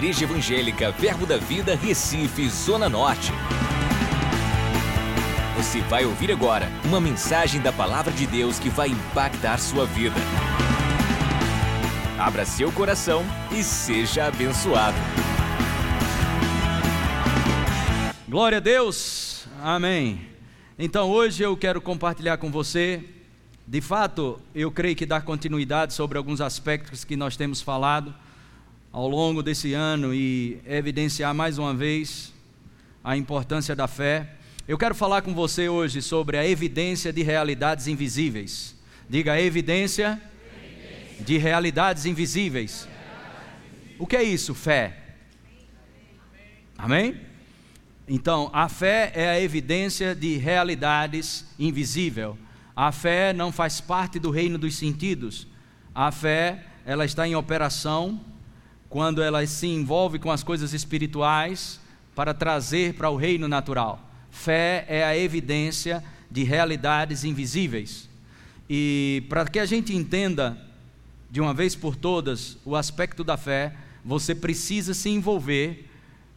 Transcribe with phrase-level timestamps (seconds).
[0.00, 3.30] Igreja Evangélica Verbo da Vida, Recife, Zona Norte.
[5.58, 10.16] Você vai ouvir agora uma mensagem da Palavra de Deus que vai impactar sua vida.
[12.18, 13.22] Abra seu coração
[13.52, 14.96] e seja abençoado.
[18.26, 20.28] Glória a Deus, amém.
[20.78, 23.04] Então hoje eu quero compartilhar com você,
[23.66, 28.14] de fato, eu creio que dar continuidade sobre alguns aspectos que nós temos falado
[28.92, 32.32] ao longo desse ano e evidenciar mais uma vez
[33.04, 34.34] a importância da fé.
[34.66, 38.76] Eu quero falar com você hoje sobre a evidência de realidades invisíveis.
[39.08, 40.20] Diga a evidência,
[41.20, 42.88] de realidades invisíveis.
[43.98, 44.54] O que é isso?
[44.54, 44.96] Fé.
[46.76, 47.20] Amém?
[48.08, 52.34] Então, a fé é a evidência de realidades invisíveis.
[52.74, 55.46] A fé não faz parte do reino dos sentidos.
[55.94, 58.20] A fé, ela está em operação
[58.90, 61.80] quando ela se envolve com as coisas espirituais
[62.14, 64.04] para trazer para o reino natural.
[64.32, 68.08] Fé é a evidência de realidades invisíveis.
[68.68, 70.58] E para que a gente entenda
[71.30, 75.88] de uma vez por todas o aspecto da fé, você precisa se envolver,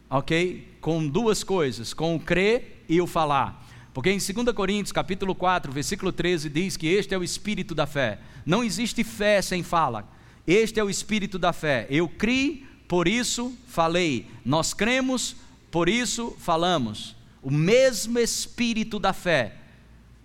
[0.08, 0.68] ok?
[0.80, 3.66] Com duas coisas, com o crer e o falar.
[3.96, 7.88] Porque em 2 Coríntios, capítulo 4, versículo 13, diz que este é o espírito da
[7.88, 8.20] fé.
[8.46, 10.08] Não existe fé sem fala.
[10.46, 11.88] Este é o espírito da fé.
[11.90, 14.28] Eu criei, por isso falei.
[14.44, 15.36] Nós cremos,
[15.72, 17.16] por isso falamos.
[17.42, 19.56] O mesmo espírito da fé.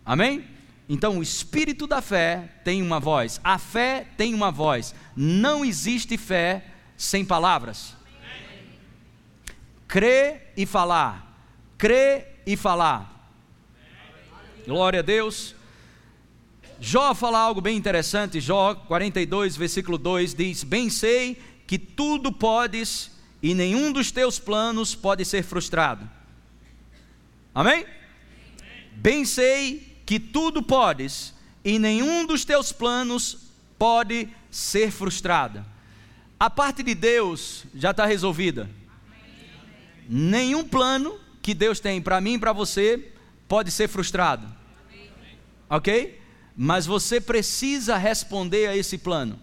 [0.05, 0.45] Amém?
[0.89, 4.95] Então, o espírito da fé tem uma voz, a fé tem uma voz.
[5.15, 6.65] Não existe fé
[6.97, 7.95] sem palavras.
[9.87, 11.39] Crer e falar,
[11.77, 13.33] crer e falar.
[14.67, 15.55] Glória a Deus.
[16.81, 23.11] Jó fala algo bem interessante, Jó 42, versículo 2 diz: Bem sei que tudo podes
[23.43, 26.09] e nenhum dos teus planos pode ser frustrado.
[27.55, 27.85] Amém?
[28.93, 31.35] Bem sei que tudo podes
[31.65, 35.65] e nenhum dos teus planos pode ser frustrado.
[36.39, 38.71] A parte de Deus já está resolvida.
[40.09, 43.13] Nenhum plano que Deus tem para mim e para você
[43.49, 44.47] pode ser frustrado.
[45.69, 46.18] Ok?
[46.61, 49.39] Mas você precisa responder a esse plano.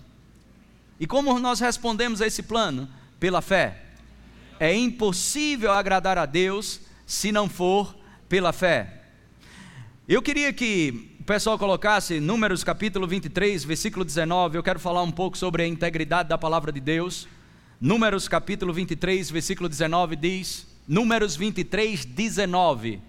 [1.00, 2.90] E como nós respondemos a esse plano?
[3.18, 3.84] Pela fé.
[4.60, 7.96] É impossível agradar a Deus se não for
[8.28, 9.04] pela fé.
[10.06, 14.58] Eu queria que o pessoal colocasse Números capítulo 23, versículo 19.
[14.58, 17.30] Eu quero falar um pouco sobre a integridade da palavra de Deus.
[17.80, 23.00] Números capítulo 23, versículo 19 diz: Números 23, 19.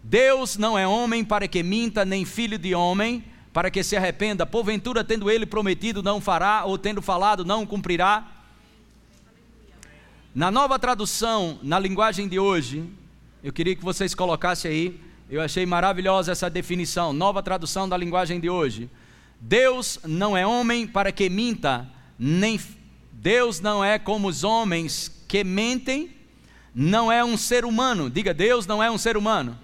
[0.00, 3.24] Deus não é homem para que minta, nem filho de homem
[3.58, 8.24] para que se arrependa, porventura tendo ele prometido não fará, ou tendo falado não cumprirá.
[10.32, 12.84] Na nova tradução, na linguagem de hoje,
[13.42, 18.38] eu queria que vocês colocassem aí, eu achei maravilhosa essa definição, nova tradução da linguagem
[18.38, 18.88] de hoje.
[19.40, 21.84] Deus não é homem para que minta,
[22.16, 22.60] nem
[23.10, 26.14] Deus não é como os homens que mentem,
[26.72, 28.08] não é um ser humano.
[28.08, 29.58] Diga, Deus não é um ser humano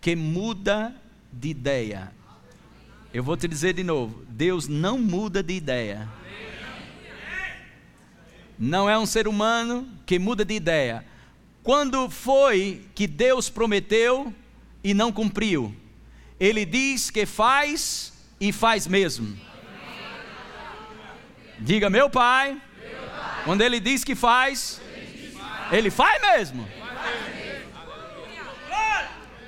[0.00, 0.94] que muda
[1.32, 2.12] de ideia.
[3.12, 6.08] Eu vou te dizer de novo: Deus não muda de ideia.
[8.58, 11.04] Não é um ser humano que muda de ideia.
[11.62, 14.32] Quando foi que Deus prometeu
[14.82, 15.74] e não cumpriu?
[16.40, 19.36] Ele diz que faz e faz mesmo.
[21.58, 22.60] Diga, meu pai,
[23.44, 24.80] quando ele diz que faz,
[25.70, 26.68] ele faz mesmo.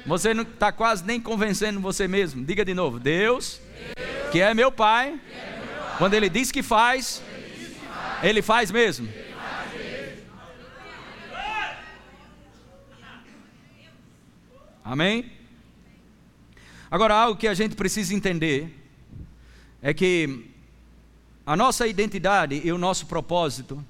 [0.06, 2.44] Você não está quase nem convencendo você mesmo.
[2.44, 3.60] Diga de novo: Deus,
[3.96, 5.96] Deus que é meu pai, é meu pai.
[5.98, 7.22] quando Ele diz que faz,
[8.22, 9.08] Ele, que faz mesmo.
[9.08, 10.20] Ele faz mesmo.
[14.84, 15.32] Amém?
[16.90, 18.76] Agora, algo que a gente precisa entender
[19.80, 20.50] é que
[21.46, 23.84] a nossa identidade e o nosso propósito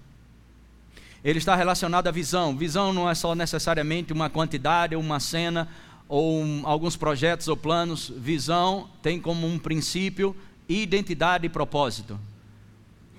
[1.22, 2.56] ele está relacionado à visão.
[2.56, 5.68] Visão não é só necessariamente uma quantidade, uma cena
[6.10, 10.34] ou um, alguns projetos ou planos, visão tem como um princípio
[10.68, 12.18] identidade e propósito.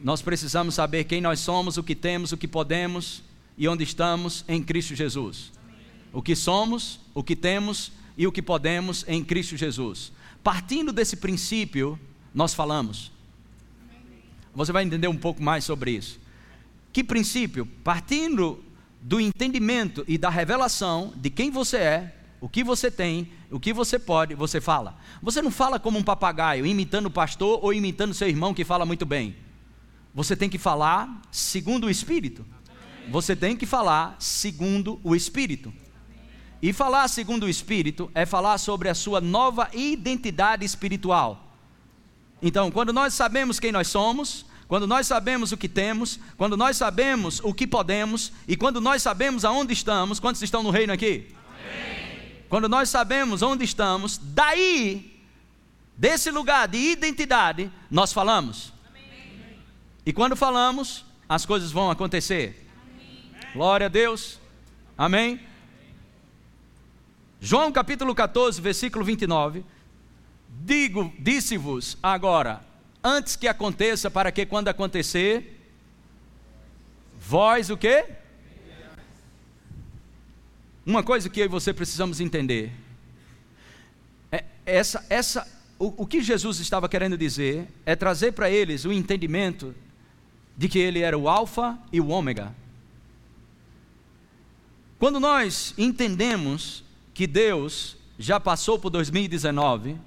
[0.03, 3.23] Nós precisamos saber quem nós somos, o que temos, o que podemos
[3.57, 5.53] e onde estamos em Cristo Jesus.
[6.11, 10.11] O que somos, o que temos e o que podemos em Cristo Jesus.
[10.43, 11.97] Partindo desse princípio,
[12.35, 13.09] nós falamos.
[14.53, 16.19] Você vai entender um pouco mais sobre isso.
[16.91, 17.65] Que princípio?
[17.85, 18.61] Partindo
[19.01, 23.71] do entendimento e da revelação de quem você é, o que você tem, o que
[23.71, 24.97] você pode, você fala.
[25.21, 28.83] Você não fala como um papagaio, imitando o pastor ou imitando seu irmão que fala
[28.83, 29.35] muito bem.
[30.13, 32.43] você tem que falar segundo o Espírito.
[33.09, 35.71] Você tem que falar segundo o Espírito.
[36.61, 41.55] E falar segundo o Espírito é falar sobre a sua nova identidade espiritual.
[42.41, 46.75] Então, quando nós sabemos quem nós somos, quando nós sabemos o que temos, quando nós
[46.75, 51.27] sabemos o que podemos e quando nós sabemos aonde estamos, quantos estão no reino aqui?
[51.45, 52.00] Amém.
[52.51, 55.17] Quando nós sabemos onde estamos, daí,
[55.95, 58.73] desse lugar de identidade, nós falamos.
[58.89, 59.57] Amém.
[60.05, 62.69] E quando falamos, as coisas vão acontecer.
[62.83, 63.31] Amém.
[63.53, 64.37] Glória a Deus.
[64.97, 65.39] Amém.
[67.39, 69.63] João capítulo 14, versículo 29.
[70.49, 72.59] Digo, disse-vos agora,
[73.01, 75.57] antes que aconteça, para que quando acontecer,
[77.17, 78.07] vós o quê?
[80.85, 82.71] Uma coisa que eu e você precisamos entender.
[84.31, 85.47] É essa, essa,
[85.77, 89.75] o, o que Jesus estava querendo dizer é trazer para eles o entendimento
[90.57, 92.53] de que ele era o Alfa e o Ômega.
[94.97, 96.83] Quando nós entendemos
[97.13, 99.97] que Deus já passou por 2019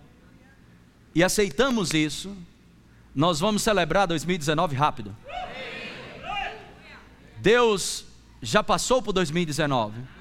[1.14, 2.36] e aceitamos isso,
[3.14, 5.16] nós vamos celebrar 2019 rápido.
[7.38, 8.04] Deus
[8.40, 10.13] já passou por 2019.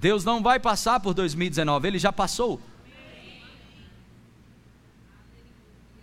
[0.00, 2.60] Deus não vai passar por 2019, ele já passou.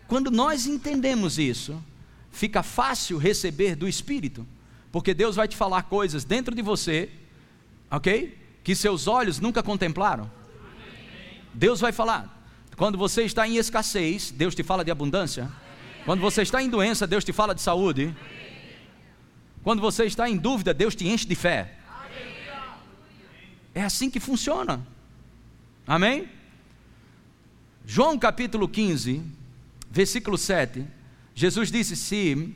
[0.08, 1.84] Quando nós entendemos isso,
[2.32, 4.46] fica fácil receber do Espírito,
[4.92, 7.10] porque Deus vai te falar coisas dentro de você,
[7.90, 8.46] ok?
[8.66, 10.30] que seus olhos nunca contemplaram.
[11.54, 12.36] Deus vai falar.
[12.76, 15.52] Quando você está em escassez, Deus te fala de abundância.
[16.04, 18.14] Quando você está em doença, Deus te fala de saúde.
[19.64, 21.76] Quando você está em dúvida, Deus te enche de fé.
[23.76, 24.82] É assim que funciona.
[25.86, 26.30] Amém?
[27.86, 29.22] João capítulo 15,
[29.92, 30.86] versículo 7.
[31.36, 32.56] Jesus disse: Se,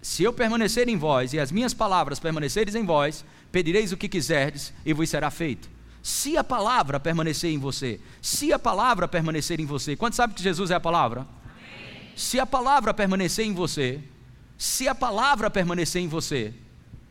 [0.00, 4.08] se eu permanecer em vós e as minhas palavras permanecerem em vós, pedireis o que
[4.08, 5.68] quiserdes e vos será feito.
[6.02, 10.42] Se a palavra permanecer em você, se a palavra permanecer em você, quanto sabe que
[10.42, 11.26] Jesus é a palavra?
[11.44, 12.12] Amém.
[12.14, 14.00] Se a palavra permanecer em você,
[14.56, 16.54] se a palavra permanecer em você,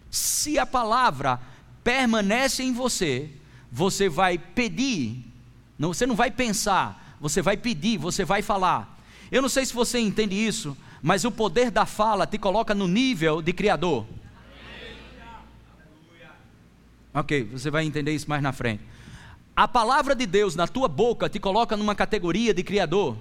[0.10, 1.40] se a palavra
[1.84, 3.30] permanece em você,
[3.72, 5.24] você vai pedir,
[5.78, 9.00] não, você não vai pensar, você vai pedir, você vai falar.
[9.32, 12.88] Eu não sei se você entende isso, mas o poder da fala te coloca no
[12.88, 14.06] nível de Criador.
[17.14, 18.84] Ok, você vai entender isso mais na frente.
[19.56, 23.18] A palavra de Deus na tua boca te coloca numa categoria de Criador.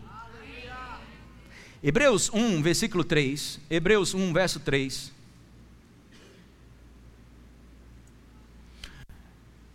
[1.82, 3.60] Hebreus 1, versículo 3.
[3.70, 5.12] Hebreus 1, verso 3.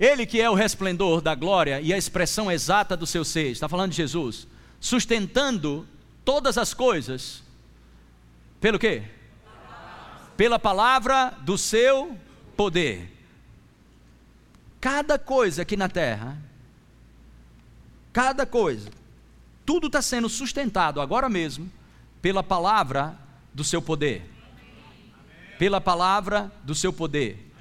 [0.04, 3.70] Ele que é o resplendor da glória e a expressão exata do seu ser, está
[3.70, 4.46] falando de Jesus,
[4.78, 5.88] sustentando
[6.26, 7.42] todas as coisas,
[8.60, 9.04] pelo quê?
[10.36, 12.18] Pela palavra do seu
[12.58, 13.10] poder.
[14.82, 16.38] Cada coisa aqui na terra,
[18.12, 18.90] cada coisa,
[19.66, 21.72] tudo está sendo sustentado agora mesmo
[22.22, 23.18] pela palavra
[23.54, 24.30] do seu poder.
[25.58, 27.53] Pela palavra do seu poder.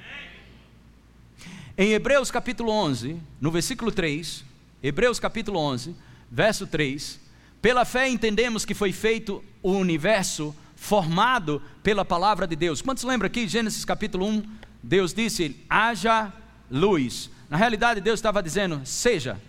[1.76, 4.44] Em Hebreus capítulo 11, no versículo 3,
[4.82, 5.96] Hebreus capítulo 11,
[6.30, 7.18] verso 3,
[7.62, 12.82] pela fé entendemos que foi feito o universo formado pela palavra de Deus.
[12.82, 14.42] Quantos lembram aqui, Gênesis capítulo 1,
[14.82, 16.30] Deus disse: haja
[16.70, 17.30] luz.
[17.48, 19.40] Na realidade, Deus estava dizendo: seja,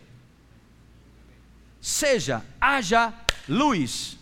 [1.82, 3.14] seja, haja
[3.50, 4.18] luz.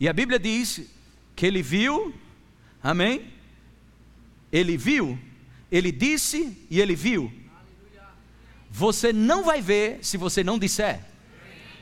[0.00, 0.88] E a Bíblia diz
[1.36, 2.14] que ele viu,
[2.82, 3.30] amém?
[4.50, 5.18] Ele viu,
[5.72, 7.32] ele disse e ele viu.
[8.70, 11.00] Você não vai ver se você não disser.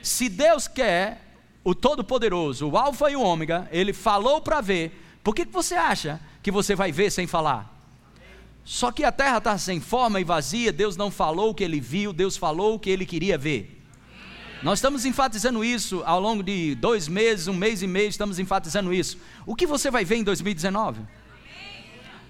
[0.00, 1.20] Se Deus quer,
[1.64, 4.92] o Todo-Poderoso, o Alfa e o Ômega, ele falou para ver,
[5.24, 7.68] por que, que você acha que você vai ver sem falar?
[8.64, 11.80] Só que a terra está sem forma e vazia, Deus não falou o que ele
[11.80, 13.76] viu, Deus falou o que ele queria ver.
[14.62, 18.94] Nós estamos enfatizando isso ao longo de dois meses, um mês e meio, estamos enfatizando
[18.94, 19.18] isso.
[19.44, 21.00] O que você vai ver em 2019?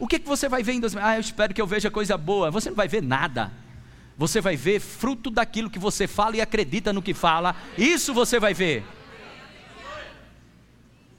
[0.01, 1.07] O que, que você vai ver em 2019?
[1.07, 2.51] Ah, eu espero que eu veja coisa boa.
[2.51, 3.53] Você não vai ver nada.
[4.17, 7.55] Você vai ver fruto daquilo que você fala e acredita no que fala.
[7.77, 8.83] Isso você vai ver.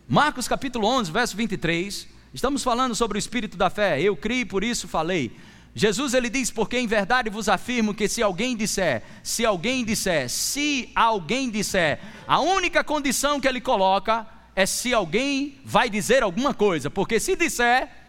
[0.07, 2.07] Marcos capítulo 11, verso 23.
[2.33, 4.01] Estamos falando sobre o espírito da fé.
[4.01, 5.31] Eu criei, por isso falei.
[5.75, 10.27] Jesus ele diz: "Porque em verdade vos afirmo que se alguém disser, se alguém disser,
[10.27, 16.51] se alguém disser, a única condição que ele coloca é se alguém vai dizer alguma
[16.51, 18.00] coisa, porque se disser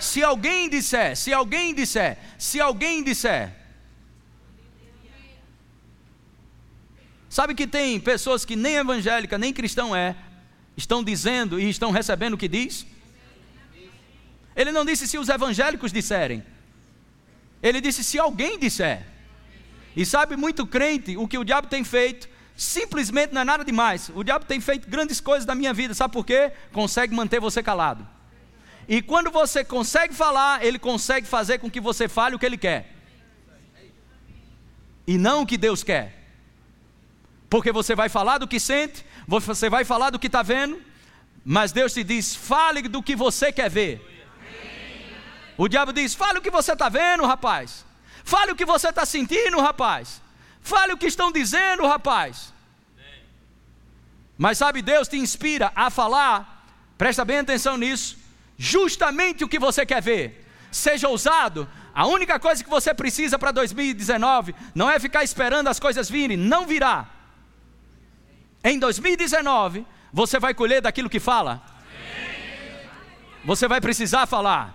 [0.00, 3.58] Se alguém disser, se alguém disser, se alguém disser,
[7.28, 10.16] Sabe que tem pessoas que nem evangélica, nem cristão é,
[10.76, 12.86] estão dizendo e estão recebendo o que diz?
[14.56, 16.42] Ele não disse se os evangélicos disserem.
[17.62, 19.06] Ele disse se alguém disser.
[19.94, 22.28] E sabe muito crente o que o diabo tem feito?
[22.56, 24.10] Simplesmente não é nada demais.
[24.14, 25.94] O diabo tem feito grandes coisas na minha vida.
[25.94, 26.50] Sabe por quê?
[26.72, 28.04] Consegue manter você calado.
[28.88, 32.56] E quando você consegue falar, ele consegue fazer com que você fale o que ele
[32.56, 32.94] quer.
[35.06, 36.14] E não o que Deus quer.
[37.50, 40.80] Porque você vai falar do que sente, você vai falar do que está vendo,
[41.44, 44.00] mas Deus te diz: fale do que você quer ver.
[45.58, 47.84] O diabo diz: fale o que você está vendo, rapaz.
[48.24, 50.22] Fale o que você está sentindo, rapaz.
[50.62, 52.54] Fale o que estão dizendo, rapaz.
[54.36, 56.66] Mas sabe, Deus te inspira a falar,
[56.96, 58.16] presta bem atenção nisso,
[58.58, 60.44] justamente o que você quer ver.
[60.70, 65.80] Seja ousado, a única coisa que você precisa para 2019 não é ficar esperando as
[65.80, 67.08] coisas virem, não virá.
[68.62, 71.62] Em 2019, você vai colher daquilo que fala.
[73.44, 74.74] Você vai precisar falar.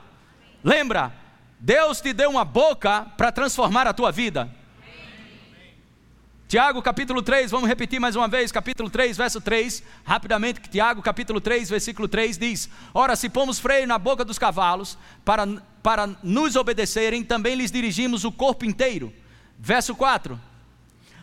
[0.64, 1.14] Lembra,
[1.60, 4.50] Deus te deu uma boca para transformar a tua vida.
[6.54, 11.42] Tiago capítulo 3, vamos repetir mais uma vez, capítulo 3, verso 3, rapidamente, Tiago capítulo
[11.42, 14.96] 3, versículo 3 diz: Ora, se pomos freio na boca dos cavalos
[15.26, 15.48] para,
[15.82, 19.12] para nos obedecerem, também lhes dirigimos o corpo inteiro.
[19.58, 20.40] Verso 4: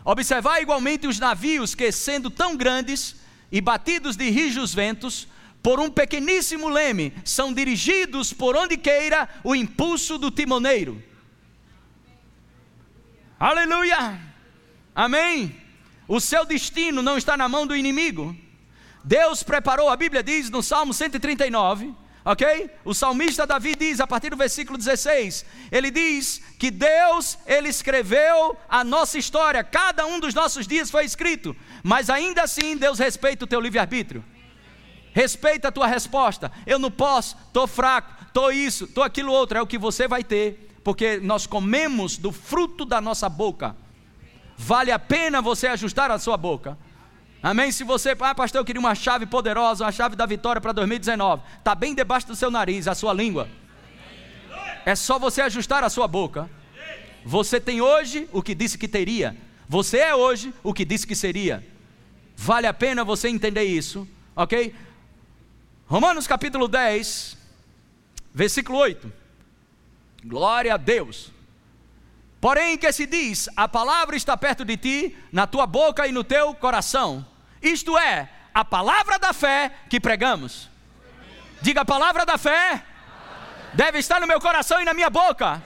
[0.05, 3.15] Observai igualmente os navios que, sendo tão grandes
[3.53, 5.29] e batidos de rijos ventos,
[5.63, 11.01] por um pequeníssimo leme, são dirigidos por onde queira o impulso do timoneiro.
[13.39, 14.30] Aleluia!
[14.95, 15.55] Amém?
[16.09, 18.37] O seu destino não está na mão do inimigo.
[19.05, 21.95] Deus preparou, a Bíblia diz no Salmo 139,
[22.25, 22.71] ok?
[22.85, 28.57] O salmista Davi diz, a partir do versículo 16, ele diz que Deus, ele escreveu
[28.69, 33.45] a nossa história, cada um dos nossos dias foi escrito, mas ainda assim Deus respeita
[33.45, 34.25] o teu livre-arbítrio.
[35.13, 36.53] Respeita a tua resposta.
[36.67, 39.59] Eu não posso, estou fraco, estou isso, estou aquilo outro.
[39.59, 43.75] É o que você vai ter, porque nós comemos do fruto da nossa boca.
[44.63, 46.77] Vale a pena você ajustar a sua boca.
[47.43, 47.73] Amém?
[47.73, 51.43] Se você, ah, pastor, eu queria uma chave poderosa, uma chave da vitória para 2019,
[51.59, 53.49] está bem debaixo do seu nariz, a sua língua.
[54.85, 56.49] É só você ajustar a sua boca.
[57.25, 59.35] Você tem hoje o que disse que teria.
[59.67, 61.67] Você é hoje o que disse que seria.
[62.37, 64.75] Vale a pena você entender isso, ok?
[65.87, 67.35] Romanos capítulo 10,
[68.35, 69.11] versículo 8.
[70.23, 71.33] Glória a Deus.
[72.41, 76.25] Porém, que se diz: a palavra está perto de ti, na tua boca e no
[76.25, 77.27] teu coração.
[77.61, 80.69] Isto é, a palavra da fé que pregamos.
[81.61, 82.83] Diga a palavra da fé
[83.75, 85.63] deve estar no meu coração e na minha boca.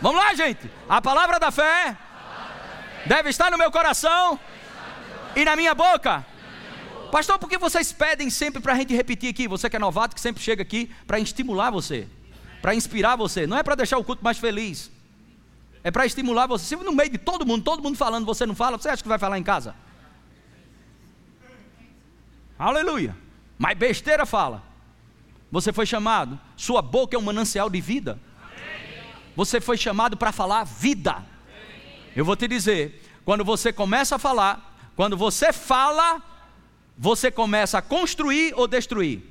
[0.00, 0.70] Vamos lá, gente.
[0.88, 1.96] A palavra da fé
[3.06, 4.38] deve estar no meu coração
[5.36, 6.24] e na minha boca.
[7.10, 9.46] Pastor, por que vocês pedem sempre para a gente repetir aqui?
[9.46, 12.08] Você que é novato, que sempre chega aqui para estimular você,
[12.62, 13.46] para inspirar você.
[13.46, 14.90] Não é para deixar o culto mais feliz.
[15.84, 16.64] É para estimular você.
[16.64, 19.08] Se no meio de todo mundo, todo mundo falando, você não fala, você acha que
[19.08, 19.74] vai falar em casa?
[22.58, 23.16] Aleluia.
[23.58, 24.62] Mas besteira fala.
[25.50, 28.18] Você foi chamado, sua boca é um manancial de vida.
[29.34, 31.24] Você foi chamado para falar vida.
[32.14, 36.22] Eu vou te dizer, quando você começa a falar, quando você fala,
[36.96, 39.22] você começa a construir ou destruir.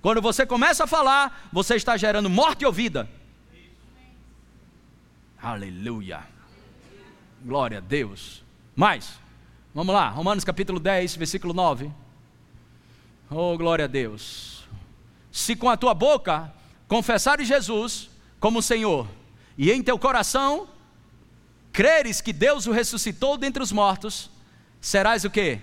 [0.00, 3.08] Quando você começa a falar, você está gerando morte ou vida.
[5.42, 6.20] Aleluia.
[7.42, 8.42] Glória a Deus.
[8.76, 9.18] Mais.
[9.74, 11.90] Vamos lá, Romanos capítulo 10, versículo 9.
[13.30, 14.64] Oh, glória a Deus.
[15.32, 16.52] Se com a tua boca
[16.86, 19.08] confessares Jesus como Senhor,
[19.56, 20.68] e em teu coração
[21.72, 24.28] creres que Deus o ressuscitou dentre os mortos,
[24.80, 25.60] serás o quê?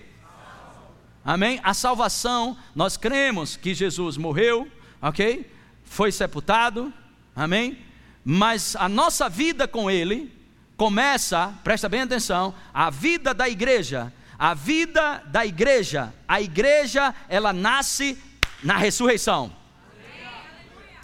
[1.24, 1.60] Amém?
[1.62, 5.52] A salvação, nós cremos que Jesus morreu, ok?
[5.84, 6.92] Foi sepultado,
[7.36, 7.86] amém?
[8.30, 10.30] Mas a nossa vida com Ele
[10.76, 14.12] começa, presta bem atenção, a vida da igreja.
[14.38, 18.18] A vida da igreja, a igreja, ela nasce
[18.62, 19.50] na ressurreição.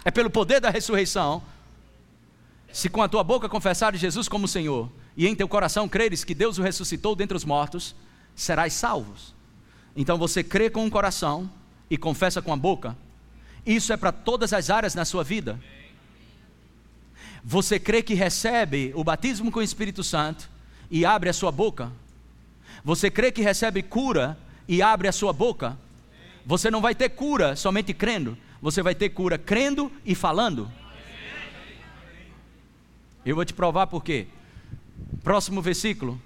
[0.04, 1.42] É pelo poder da ressurreição.
[2.70, 6.34] Se com a tua boca confessares Jesus como Senhor, e em teu coração creres que
[6.34, 7.96] Deus o ressuscitou dentre os mortos,
[8.36, 9.34] serás salvos.
[9.96, 11.50] Então você crê com o coração
[11.88, 12.94] e confessa com a boca.
[13.64, 15.58] Isso é para todas as áreas na sua vida.
[17.46, 20.48] Você crê que recebe o batismo com o Espírito Santo
[20.90, 21.92] e abre a sua boca?
[22.82, 25.76] Você crê que recebe cura e abre a sua boca?
[26.46, 30.72] Você não vai ter cura somente crendo, você vai ter cura crendo e falando.
[33.26, 34.26] Eu vou te provar por quê.
[35.22, 36.20] Próximo versículo.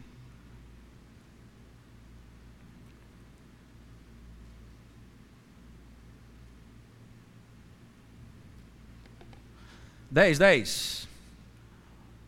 [10.09, 11.08] Dez, dez.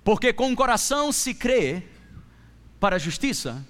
[0.02, 1.83] Porque com o coração se crê
[2.78, 3.64] para a justiça.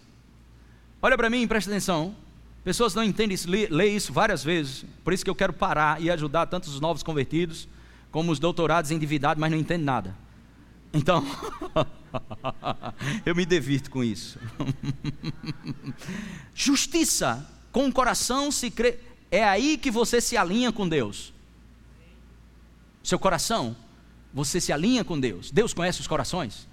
[1.02, 2.14] Olha para mim, presta atenção.
[2.62, 4.84] Pessoas não entendem isso, lê, isso várias vezes.
[5.02, 7.66] Por isso que eu quero parar e ajudar tanto os novos convertidos
[8.10, 10.14] como os doutorados em divindade, mas não entendem nada.
[10.92, 11.24] Então,
[13.24, 14.38] eu me devirto com isso.
[16.54, 18.98] Justiça, com o coração se crê.
[19.30, 21.32] É aí que você se alinha com Deus.
[23.02, 23.76] Seu coração,
[24.32, 25.50] você se alinha com Deus.
[25.50, 26.68] Deus conhece os corações.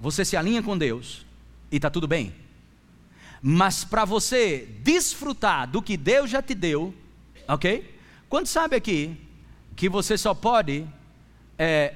[0.00, 1.26] Você se alinha com Deus
[1.70, 2.34] e está tudo bem.
[3.42, 6.94] Mas para você desfrutar do que Deus já te deu,
[7.46, 7.98] ok?
[8.28, 9.16] Quando sabe aqui
[9.76, 10.86] que você só pode
[11.56, 11.94] é,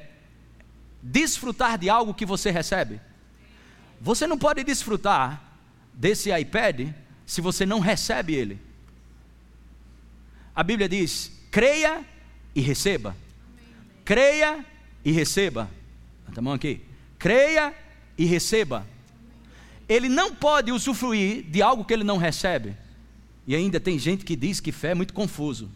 [1.02, 3.00] desfrutar de algo que você recebe?
[4.00, 5.42] Você não pode desfrutar
[5.92, 6.88] desse iPad
[7.26, 8.60] se você não recebe ele.
[10.54, 12.04] A Bíblia diz: creia
[12.54, 13.16] e receba.
[14.04, 14.64] Creia
[15.04, 15.70] e receba.
[16.36, 16.80] A mão aqui.
[17.18, 17.74] Creia
[18.16, 18.86] e receba
[19.88, 22.76] ele não pode usufruir de algo que ele não recebe.
[23.46, 25.68] E ainda tem gente que diz que fé é muito confuso.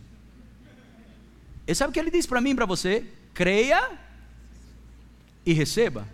[1.67, 3.05] E sabe o que ele diz para mim e para você?
[3.35, 3.91] Creia
[5.45, 6.07] e receba.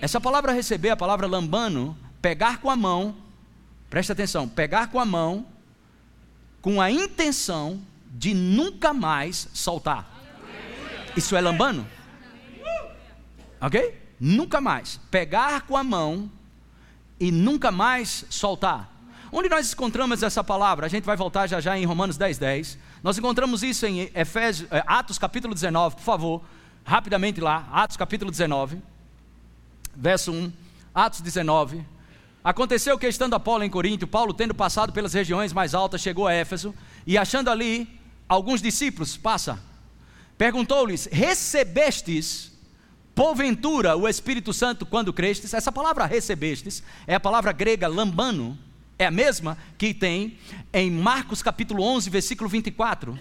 [0.00, 3.16] Essa palavra receber, a palavra lambano, pegar com a mão,
[3.88, 5.46] presta atenção, pegar com a mão,
[6.60, 7.80] com a intenção
[8.12, 10.15] de nunca mais soltar.
[11.16, 11.86] Isso é lambano?
[13.60, 13.98] Ok?
[14.20, 15.00] Nunca mais.
[15.10, 16.30] Pegar com a mão
[17.18, 18.92] e nunca mais soltar.
[19.32, 20.86] Onde nós encontramos essa palavra?
[20.86, 22.78] A gente vai voltar já já em Romanos 10, 10.
[23.02, 26.42] Nós encontramos isso em Efésios, eh, Atos capítulo 19, por favor,
[26.84, 28.80] rapidamente lá, Atos capítulo 19,
[29.94, 30.52] verso 1,
[30.94, 31.84] Atos 19.
[32.44, 36.32] Aconteceu que estando Apolo em Corinto, Paulo tendo passado pelas regiões mais altas, chegou a
[36.32, 36.74] Éfeso
[37.06, 39.58] e achando ali alguns discípulos, passa,
[40.36, 42.56] perguntou-lhes: Recebestes
[43.16, 48.58] Porventura, o Espírito Santo, quando crestes, essa palavra recebestes, é a palavra grega lambano,
[48.98, 50.36] é a mesma que tem
[50.70, 53.18] em Marcos capítulo 11, versículo 24.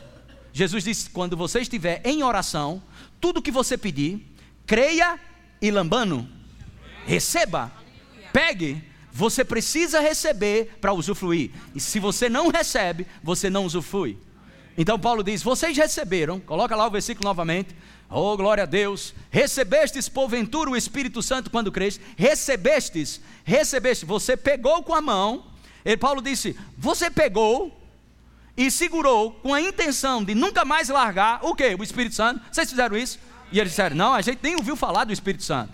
[0.52, 2.84] Jesus disse: Quando você estiver em oração,
[3.22, 4.22] tudo que você pedir,
[4.66, 5.18] creia
[5.62, 6.30] e lambano,
[7.06, 7.72] receba,
[8.34, 8.84] pegue.
[9.14, 11.52] Você precisa receber para usufruir.
[11.74, 14.18] E se você não recebe, você não usufrui.
[14.78, 17.76] Então Paulo diz: Vocês receberam, coloca lá o versículo novamente.
[18.10, 19.14] Oh, glória a Deus.
[19.32, 22.02] Recebestes porventura o Espírito Santo quando creste?
[22.16, 24.06] Recebestes, recebeste.
[24.06, 25.46] Você pegou com a mão.
[26.00, 27.76] Paulo disse: Você pegou
[28.58, 31.76] e segurou com a intenção de nunca mais largar o que?
[31.76, 32.42] O Espírito Santo.
[32.52, 33.20] Vocês fizeram isso?
[33.52, 35.74] E eles disseram: Não, a gente nem ouviu falar do Espírito Santo.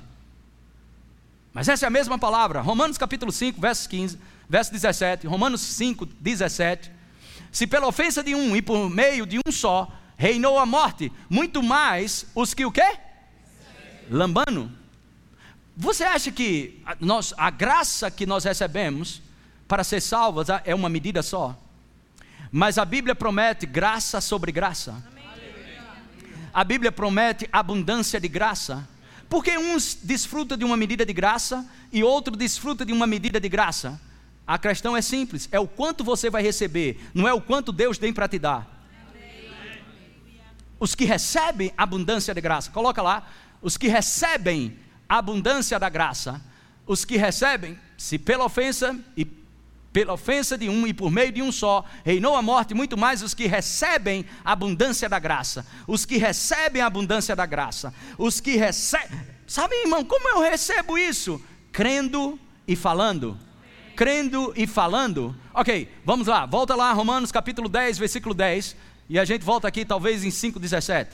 [1.53, 2.61] Mas essa é a mesma palavra.
[2.61, 5.27] Romanos capítulo 5, verso 15, verso 17.
[5.27, 6.91] Romanos 5, 17.
[7.51, 11.61] Se pela ofensa de um e por meio de um só reinou a morte, muito
[11.63, 12.97] mais os que o quê?
[14.09, 14.71] Lambano.
[15.75, 19.21] Você acha que nós, a graça que nós recebemos
[19.67, 21.57] para ser salvos é uma medida só?
[22.51, 25.01] Mas a Bíblia promete graça sobre graça.
[26.53, 28.87] A Bíblia promete abundância de graça.
[29.29, 33.47] Porque uns desfrutam de uma medida de graça e outro desfruta de uma medida de
[33.47, 33.99] graça.
[34.45, 37.97] A questão é simples: é o quanto você vai receber, não é o quanto Deus
[37.97, 38.81] tem para te dar
[40.81, 42.71] os que recebem abundância de graça.
[42.71, 43.27] Coloca lá,
[43.61, 46.41] os que recebem abundância da graça.
[46.87, 49.23] Os que recebem, se pela ofensa e
[49.93, 53.21] pela ofensa de um e por meio de um só, reinou a morte, muito mais
[53.21, 55.67] os que recebem abundância da graça.
[55.85, 57.93] Os que recebem abundância da graça.
[58.17, 59.21] Os que recebem.
[59.45, 61.39] Sabe, irmão, como eu recebo isso?
[61.71, 63.37] Crendo e falando.
[63.95, 65.35] Crendo e falando.
[65.53, 68.75] Ok, vamos lá, volta lá, Romanos capítulo 10, versículo 10.
[69.09, 71.07] E a gente volta aqui talvez em 5,17.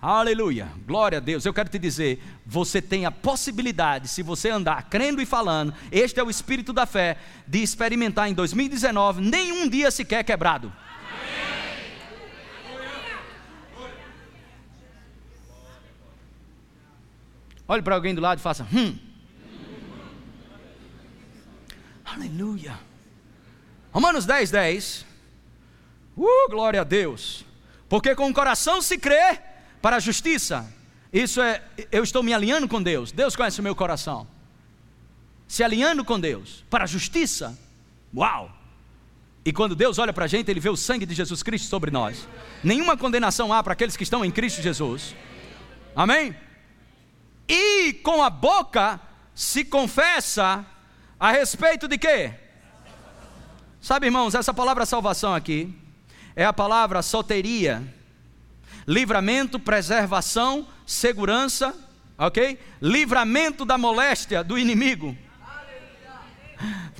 [0.00, 1.44] Aleluia, glória a Deus.
[1.44, 6.20] Eu quero te dizer: você tem a possibilidade, se você andar crendo e falando, este
[6.20, 10.72] é o espírito da fé, de experimentar em 2019 nenhum dia sequer quebrado.
[17.66, 19.07] Olhe para alguém do lado e faça: hum.
[22.18, 22.76] Aleluia.
[23.92, 25.06] Romanos 10, 10.
[26.16, 27.44] Uh, glória a Deus.
[27.88, 29.38] Porque com o coração se crê
[29.80, 30.66] para a justiça.
[31.12, 33.12] Isso é, eu estou me alinhando com Deus.
[33.12, 34.26] Deus conhece o meu coração.
[35.46, 37.56] Se alinhando com Deus para a justiça.
[38.14, 38.50] Uau!
[39.44, 41.92] E quando Deus olha para a gente, Ele vê o sangue de Jesus Cristo sobre
[41.92, 42.28] nós.
[42.64, 45.14] Nenhuma condenação há para aqueles que estão em Cristo Jesus.
[45.94, 46.36] Amém?
[47.48, 49.00] E com a boca
[49.34, 50.66] se confessa
[51.18, 52.32] a respeito de quê?
[53.80, 55.74] Sabe, irmãos, essa palavra salvação aqui
[56.36, 57.82] é a palavra soteria.
[58.86, 61.74] livramento, preservação, segurança,
[62.16, 62.58] ok?
[62.80, 65.16] Livramento da moléstia do inimigo.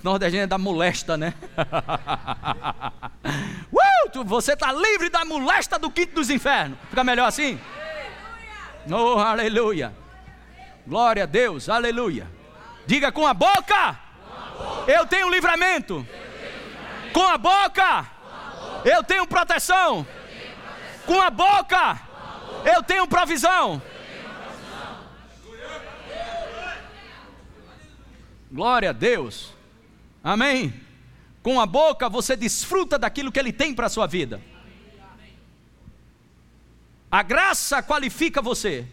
[0.02, 1.35] Nordestino é da molesta, né?
[3.72, 6.78] uh, você está livre da molesta do quinto dos infernos.
[6.90, 7.59] Fica melhor assim?
[8.90, 9.92] Oh, aleluia.
[10.87, 12.26] Glória a Deus, aleluia.
[12.87, 14.08] Diga com a boca.
[14.87, 16.07] Eu tenho livramento.
[17.12, 18.07] Com a boca.
[18.85, 20.07] Eu tenho proteção.
[21.07, 22.01] Com a boca.
[22.64, 23.83] Eu tenho provisão.
[28.51, 29.53] Glória a Deus.
[30.23, 30.73] Amém.
[31.42, 34.40] Com a boca você desfruta daquilo que Ele tem para a sua vida.
[37.11, 38.87] A graça qualifica você.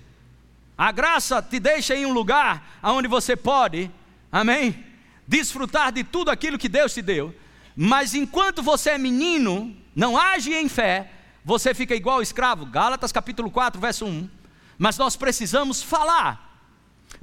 [0.77, 3.89] A graça te deixa em um lugar onde você pode,
[4.31, 4.83] amém?
[5.27, 7.33] Desfrutar de tudo aquilo que Deus te deu.
[7.75, 11.11] Mas enquanto você é menino, não age em fé,
[11.43, 12.65] você fica igual escravo.
[12.65, 14.29] Gálatas capítulo 4, verso 1.
[14.77, 16.61] Mas nós precisamos falar,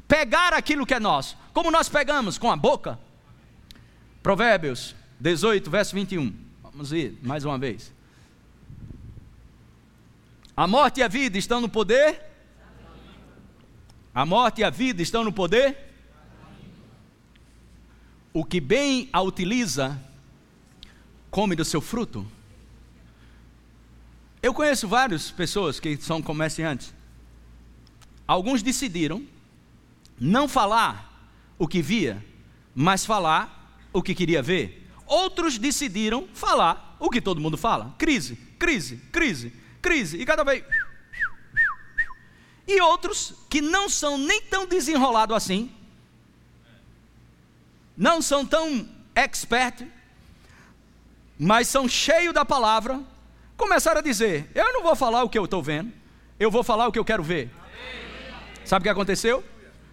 [0.06, 1.36] pegar aquilo que é nosso.
[1.52, 2.38] Como nós pegamos?
[2.38, 2.98] Com a boca.
[4.22, 6.34] Provérbios 18, verso 21.
[6.62, 7.92] Vamos ir mais uma vez.
[10.56, 12.20] A morte e a vida estão no poder?
[14.14, 15.91] A morte e a vida estão no poder?
[18.32, 20.00] O que bem a utiliza,
[21.30, 22.26] come do seu fruto.
[24.42, 26.92] Eu conheço várias pessoas que são comerciantes.
[28.26, 29.22] Alguns decidiram
[30.18, 32.24] não falar o que via,
[32.74, 34.88] mas falar o que queria ver.
[35.06, 40.16] Outros decidiram falar o que todo mundo fala: crise, crise, crise, crise.
[40.18, 40.64] E cada vez.
[42.66, 45.70] E outros que não são nem tão desenrolados assim,
[48.02, 48.84] não são tão
[49.14, 49.86] expert,
[51.38, 53.00] mas são cheios da palavra,
[53.56, 55.92] começaram a dizer: Eu não vou falar o que eu estou vendo,
[56.36, 57.48] eu vou falar o que eu quero ver.
[58.64, 59.44] Sabe o que aconteceu?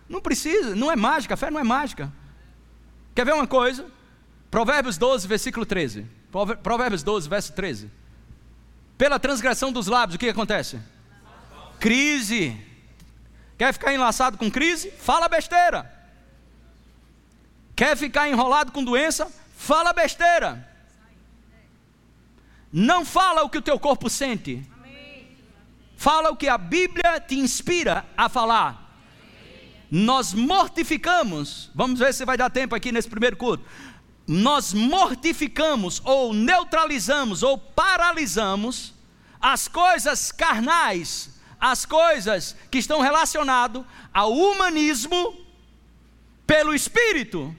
[0.09, 2.11] Não precisa, não é mágica, a fé não é mágica.
[3.13, 3.85] Quer ver uma coisa?
[4.49, 6.07] Provérbios 12, versículo 13.
[6.63, 7.91] Provérbios 12, verso 13.
[8.97, 10.79] Pela transgressão dos lábios, o que acontece?
[11.79, 12.59] Crise.
[13.55, 14.89] Quer ficar enlaçado com crise?
[14.89, 15.98] Fala besteira.
[17.79, 19.31] Quer ficar enrolado com doença?
[19.55, 20.67] Fala besteira.
[22.71, 24.69] Não fala o que o teu corpo sente.
[25.95, 28.89] Fala o que a Bíblia te inspira a falar
[29.91, 33.65] nós mortificamos, vamos ver se vai dar tempo aqui nesse primeiro culto.
[34.27, 38.93] Nós mortificamos, ou neutralizamos, ou paralisamos
[39.41, 45.35] as coisas carnais, as coisas que estão relacionadas ao humanismo
[46.45, 47.55] pelo Espírito.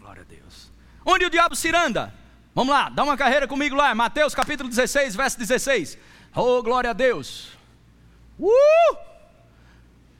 [0.00, 0.70] glória a Deus.
[1.10, 2.12] Onde o diabo se anda?
[2.54, 5.96] Vamos lá, dá uma carreira comigo lá, Mateus capítulo 16, verso 16.
[6.36, 7.48] Oh, glória a Deus.
[8.38, 8.96] Uh!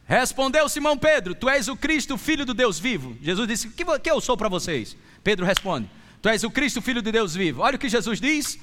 [0.07, 3.18] Respondeu Simão Pedro: Tu és o Cristo, filho do Deus vivo.
[3.20, 4.96] Jesus disse: Que, que eu sou para vocês?
[5.22, 5.90] Pedro responde:
[6.22, 7.61] Tu és o Cristo, filho de Deus vivo.
[7.61, 8.59] Olha o que Jesus diz.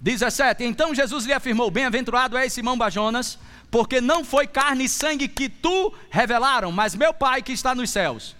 [0.00, 3.38] 17: Então Jesus lhe afirmou: Bem-aventurado és Simão Bajonas,
[3.70, 7.90] porque não foi carne e sangue que tu revelaram, mas meu Pai que está nos
[7.90, 8.34] céus.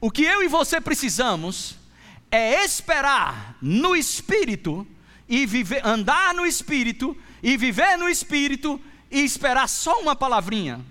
[0.00, 1.83] O que eu e você precisamos
[2.36, 4.84] é esperar no Espírito
[5.28, 10.84] e viver, andar no Espírito e viver no Espírito e esperar só uma palavrinha.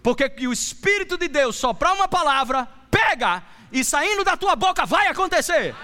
[0.00, 4.86] Porque que o Espírito de Deus soprar uma palavra, pega e saindo da tua boca
[4.86, 5.74] vai acontecer.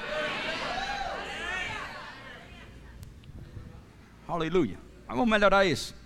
[4.28, 4.78] Aleluia.
[5.08, 5.96] Vamos melhorar isso.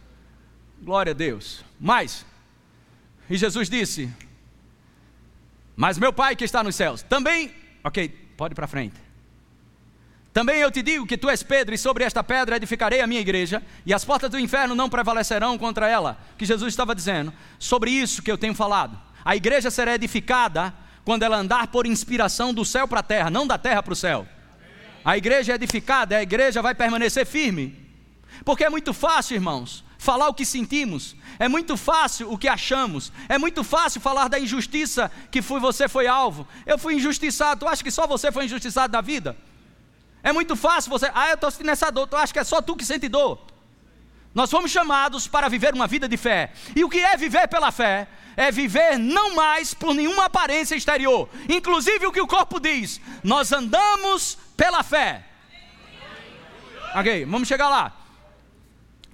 [0.81, 1.63] Glória a Deus.
[1.79, 2.25] Mais.
[3.29, 4.11] E Jesus disse:
[5.77, 7.55] Mas meu Pai que está nos céus, também,
[7.85, 9.07] ok, Pode ir para frente.
[10.33, 13.23] Também eu te digo que tu és Pedro, e sobre esta pedra edificarei a minha
[13.23, 16.19] igreja, e as portas do inferno não prevalecerão contra ela.
[16.37, 19.01] Que Jesus estava dizendo, sobre isso que eu tenho falado.
[19.25, 20.75] A igreja será edificada
[21.07, 23.97] quando ela andar por inspiração do céu para a terra, não da terra para o
[23.97, 24.29] céu.
[25.03, 27.75] A igreja é edificada, a igreja vai permanecer firme.
[28.45, 33.13] Porque é muito fácil, irmãos, falar o que sentimos, é muito fácil o que achamos,
[33.29, 36.47] é muito fácil falar da injustiça que foi, você foi alvo.
[36.65, 39.37] Eu fui injustiçado, tu acha que só você foi injustiçado na vida?
[40.23, 42.77] É muito fácil você, ah, eu estou nessa dor, tu acha que é só tu
[42.77, 43.45] que sente dor?
[44.33, 46.53] Nós fomos chamados para viver uma vida de fé.
[46.77, 48.07] E o que é viver pela fé?
[48.37, 51.29] É viver não mais por nenhuma aparência exterior.
[51.49, 55.25] Inclusive o que o corpo diz: nós andamos pela fé.
[56.95, 58.06] Ok, vamos chegar lá.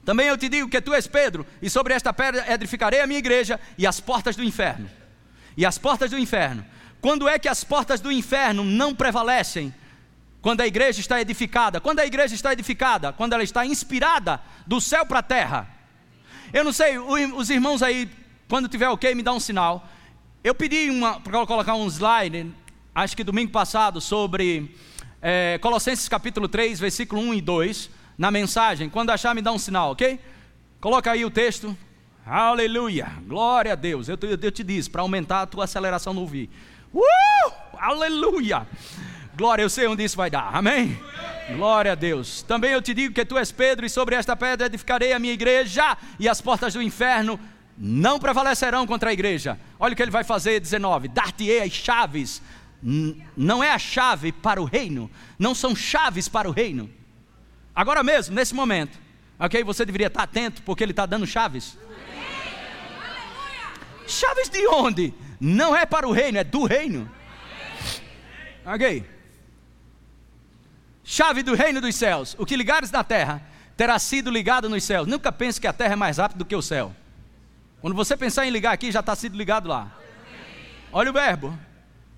[0.04, 3.18] Também eu te digo que tu és Pedro, e sobre esta pedra edificarei a minha
[3.18, 4.90] igreja e as portas do inferno.
[5.56, 6.64] E as portas do inferno.
[7.00, 9.72] Quando é que as portas do inferno não prevalecem?
[10.40, 11.80] Quando a igreja está edificada.
[11.80, 13.12] Quando a igreja está edificada?
[13.12, 15.68] Quando ela está inspirada do céu para a terra.
[16.52, 18.10] Eu não sei, os irmãos aí,
[18.48, 19.88] quando tiver ok, me dá um sinal.
[20.42, 20.88] Eu pedi
[21.22, 22.52] para colocar um slide,
[22.94, 24.76] acho que domingo passado, sobre
[25.20, 28.88] é, Colossenses capítulo 3, versículo 1 e 2, na mensagem.
[28.88, 30.18] Quando achar, me dá um sinal, ok?
[30.80, 31.76] Coloca aí o texto.
[32.24, 34.08] Aleluia, glória a Deus.
[34.08, 36.48] Eu, eu, eu te disse, para aumentar a tua aceleração no ouvir.
[36.94, 37.52] Uh!
[37.78, 38.66] Aleluia!
[39.36, 40.54] Glória, eu sei onde isso vai dar.
[40.54, 41.00] Amém?
[41.56, 42.42] Glória a Deus.
[42.42, 45.32] Também eu te digo que tu és Pedro, e sobre esta pedra edificarei a minha
[45.32, 47.40] igreja, e as portas do inferno
[47.76, 49.58] não prevalecerão contra a igreja.
[49.80, 52.42] Olha o que ele vai fazer, 19: Dar-te-ei as chaves.
[53.36, 56.90] Não é a chave para o reino, não são chaves para o reino.
[57.74, 58.98] Agora mesmo, nesse momento,
[59.38, 59.64] ok?
[59.64, 61.78] Você deveria estar atento, porque ele está dando chaves.
[64.06, 65.14] Chaves de onde?
[65.40, 67.10] Não é para o reino, é do reino.
[68.64, 69.08] Ok?
[71.04, 72.36] Chave do reino dos céus.
[72.38, 73.42] O que ligares na terra
[73.76, 75.06] terá sido ligado nos céus.
[75.06, 76.94] Nunca pense que a terra é mais rápida do que o céu.
[77.80, 79.90] Quando você pensar em ligar aqui, já está sido ligado lá.
[80.92, 81.58] Olha o verbo: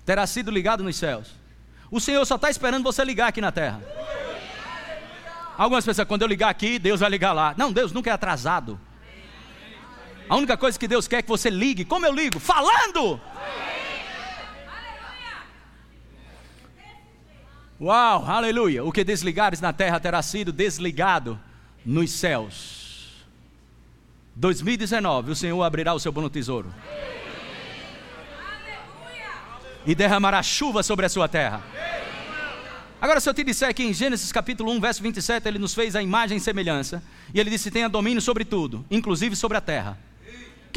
[0.05, 1.31] terá sido ligado nos céus.
[1.89, 3.81] O Senhor só está esperando você ligar aqui na terra.
[5.57, 7.53] Algumas pessoas, quando eu ligar aqui, Deus vai ligar lá.
[7.57, 8.79] Não, Deus nunca é atrasado.
[10.27, 11.85] A única coisa que Deus quer é que você ligue.
[11.85, 12.39] Como eu ligo?
[12.39, 13.19] Falando!
[17.79, 18.83] Uau, aleluia!
[18.83, 21.39] O que desligares na terra terá sido desligado
[21.85, 23.25] nos céus.
[24.35, 26.73] 2019, o Senhor abrirá o seu bom tesouro.
[29.85, 31.61] E derramará chuva sobre a sua terra.
[33.01, 35.95] Agora, se eu te disser que em Gênesis capítulo 1, verso 27, ele nos fez
[35.95, 37.03] a imagem e semelhança,
[37.33, 39.97] e ele disse: tenha domínio sobre tudo, inclusive sobre a terra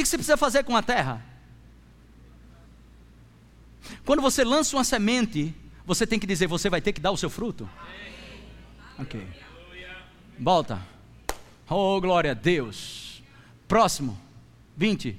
[0.05, 1.25] que você precisa fazer com a terra?
[4.05, 5.55] Quando você lança uma semente,
[5.85, 7.69] você tem que dizer: você vai ter que dar o seu fruto.
[8.99, 9.27] Ok.
[10.39, 10.81] Volta.
[11.69, 13.23] Oh, glória a Deus.
[13.67, 14.19] Próximo.
[14.77, 15.17] 20.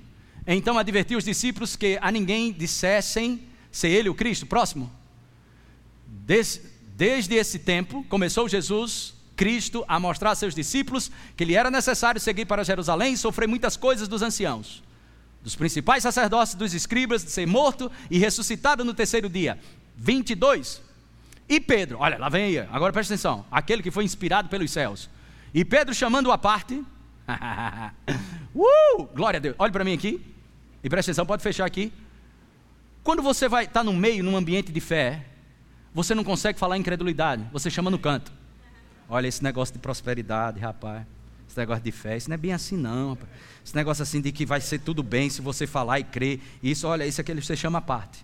[0.47, 4.45] Então advertiu os discípulos que a ninguém dissessem ser ele o Cristo.
[4.45, 4.91] Próximo.
[6.07, 6.61] Des,
[6.99, 12.19] desde esse tempo, começou Jesus Cristo a mostrar a seus discípulos que lhe era necessário
[12.19, 14.83] seguir para Jerusalém e sofrer muitas coisas dos anciãos,
[15.41, 19.57] dos principais sacerdotes, dos escribas, de ser morto e ressuscitado no terceiro dia.
[19.95, 20.81] 22.
[21.47, 25.09] E Pedro, olha, lá vem aí, agora presta atenção, aquele que foi inspirado pelos céus.
[25.53, 26.73] E Pedro chamando-o à parte,
[28.53, 30.19] uh, glória a Deus, olhe para mim aqui,
[30.83, 31.93] e presta atenção, pode fechar aqui.
[33.05, 35.28] Quando você vai estar tá no meio, num ambiente de fé,
[35.93, 38.31] você não consegue falar incredulidade, você chama no canto.
[39.09, 41.05] Olha, esse negócio de prosperidade, rapaz.
[41.47, 43.09] Esse negócio de fé, isso não é bem assim, não.
[43.09, 43.29] Rapaz.
[43.65, 46.39] Esse negócio assim de que vai ser tudo bem se você falar e crer.
[46.61, 48.23] Isso, olha, isso é que você chama a parte.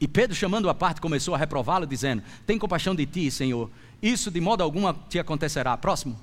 [0.00, 3.70] E Pedro, chamando a parte, começou a reprová-lo, dizendo: Tem compaixão de ti, Senhor.
[4.02, 5.76] Isso de modo algum te acontecerá.
[5.76, 6.18] Próximo.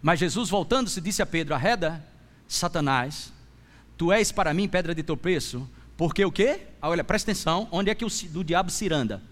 [0.00, 2.04] Mas Jesus, voltando-se, disse a Pedro: Arreda,
[2.46, 3.32] Satanás,
[3.96, 6.62] tu és para mim pedra de tropeço, porque o quê?
[6.80, 9.22] Ah, olha, presta atenção, onde é que o do diabo se anda?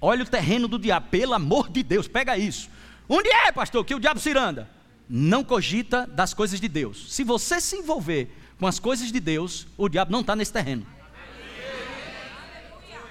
[0.00, 2.70] Olha o terreno do diabo, pelo amor de Deus, pega isso.
[3.08, 4.68] Onde é, pastor, que o diabo ciranda?
[5.08, 7.12] Não cogita das coisas de Deus.
[7.12, 10.86] Se você se envolver com as coisas de Deus, o diabo não está nesse terreno.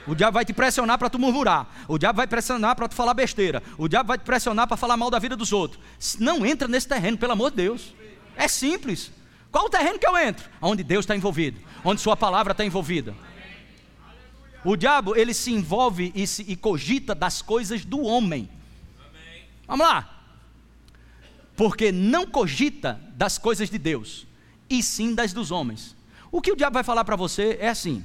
[0.08, 1.68] O diabo vai te pressionar para tu murmurar.
[1.88, 3.62] O diabo vai pressionar para tu falar besteira.
[3.78, 5.80] O diabo vai te pressionar para falar mal da vida dos outros.
[6.20, 7.94] Não entra nesse terreno, pelo amor de Deus.
[8.36, 9.12] É simples.
[9.52, 10.50] Qual o terreno que eu entro?
[10.62, 11.60] Onde Deus está envolvido.
[11.84, 13.14] Onde Sua palavra está envolvida.
[14.64, 18.50] O diabo, ele se envolve e, se, e cogita das coisas do homem.
[19.68, 20.18] Vamos lá.
[21.56, 24.26] Porque não cogita das coisas de Deus,
[24.70, 25.96] e sim das dos homens.
[26.32, 28.04] O que o diabo vai falar para você é assim: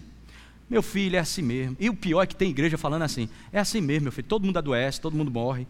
[0.69, 1.77] meu filho, é assim mesmo.
[1.79, 4.27] E o pior é que tem igreja falando assim: é assim mesmo, meu filho.
[4.27, 5.67] Todo mundo adoece, todo mundo morre.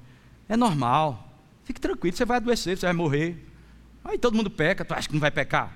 [0.49, 1.33] É normal.
[1.64, 3.37] Fique tranquilo, você vai adoecer, você vai morrer.
[4.05, 5.73] Aí todo mundo peca, tu acha que não vai pecar?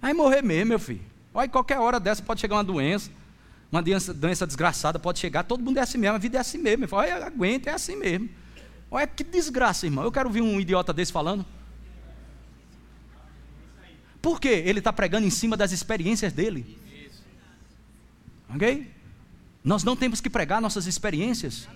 [0.00, 1.11] Vai morrer mesmo, meu filho.
[1.34, 3.10] Olha, qualquer hora dessa pode chegar uma doença
[3.72, 6.58] uma doença, doença desgraçada pode chegar, todo mundo é assim mesmo, a vida é assim
[6.58, 6.86] mesmo.
[6.86, 8.28] Falo, Olha, aguenta, é assim mesmo.
[8.90, 10.04] Olha que desgraça, irmão.
[10.04, 11.46] Eu quero ouvir um idiota desse falando.
[14.20, 14.62] Por quê?
[14.66, 16.78] Ele está pregando em cima das experiências dele.
[18.54, 18.92] Ok?
[19.64, 21.66] Nós não temos que pregar nossas experiências.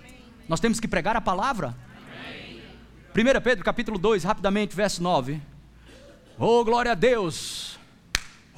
[0.47, 1.75] Nós temos que pregar a palavra.
[3.17, 5.41] 1 Pedro capítulo 2, rapidamente, verso 9.
[6.39, 7.76] Oh, glória a Deus!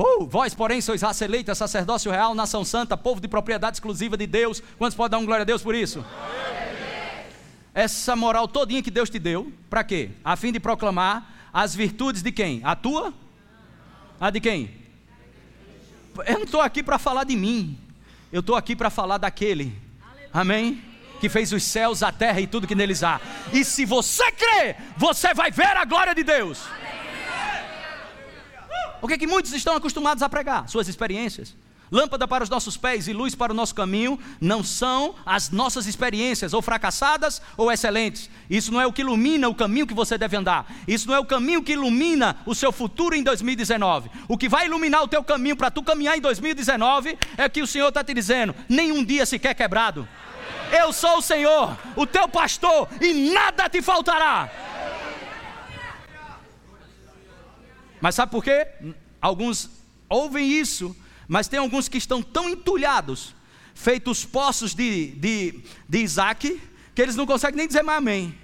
[0.00, 4.28] Oh, vós, porém, sois raça eleita, sacerdócio real, nação santa, povo de propriedade exclusiva de
[4.28, 4.62] Deus.
[4.78, 6.04] Quantos podem dar um glória a Deus por isso?
[7.74, 10.10] Essa moral todinha que Deus te deu, para quê?
[10.24, 12.60] A fim de proclamar as virtudes de quem?
[12.62, 13.12] A tua?
[14.20, 14.78] A de quem?
[16.26, 17.78] eu não estou aqui para falar de mim,
[18.32, 19.76] eu estou aqui para falar daquele,
[20.32, 20.82] amém?
[21.20, 23.20] Que fez os céus, a terra e tudo que neles há.
[23.52, 26.64] E se você crê, você vai ver a glória de Deus.
[29.00, 30.68] O que é que muitos estão acostumados a pregar?
[30.68, 31.54] Suas experiências.
[31.90, 35.86] Lâmpada para os nossos pés e luz para o nosso caminho não são as nossas
[35.86, 38.28] experiências, ou fracassadas ou excelentes.
[38.50, 40.70] Isso não é o que ilumina o caminho que você deve andar.
[40.86, 44.10] Isso não é o caminho que ilumina o seu futuro em 2019.
[44.28, 47.66] O que vai iluminar o teu caminho para tu caminhar em 2019 é que o
[47.66, 50.06] Senhor está te dizendo: nenhum dia sequer quebrado.
[50.70, 54.50] Eu sou o Senhor, o teu pastor, e nada te faltará.
[58.00, 58.66] Mas sabe por quê?
[59.20, 59.70] Alguns
[60.08, 60.96] ouvem isso
[61.28, 63.34] mas tem alguns que estão tão entulhados,
[63.74, 66.60] feitos poços de, de, de Isaac,
[66.94, 68.34] que eles não conseguem nem dizer mais amém.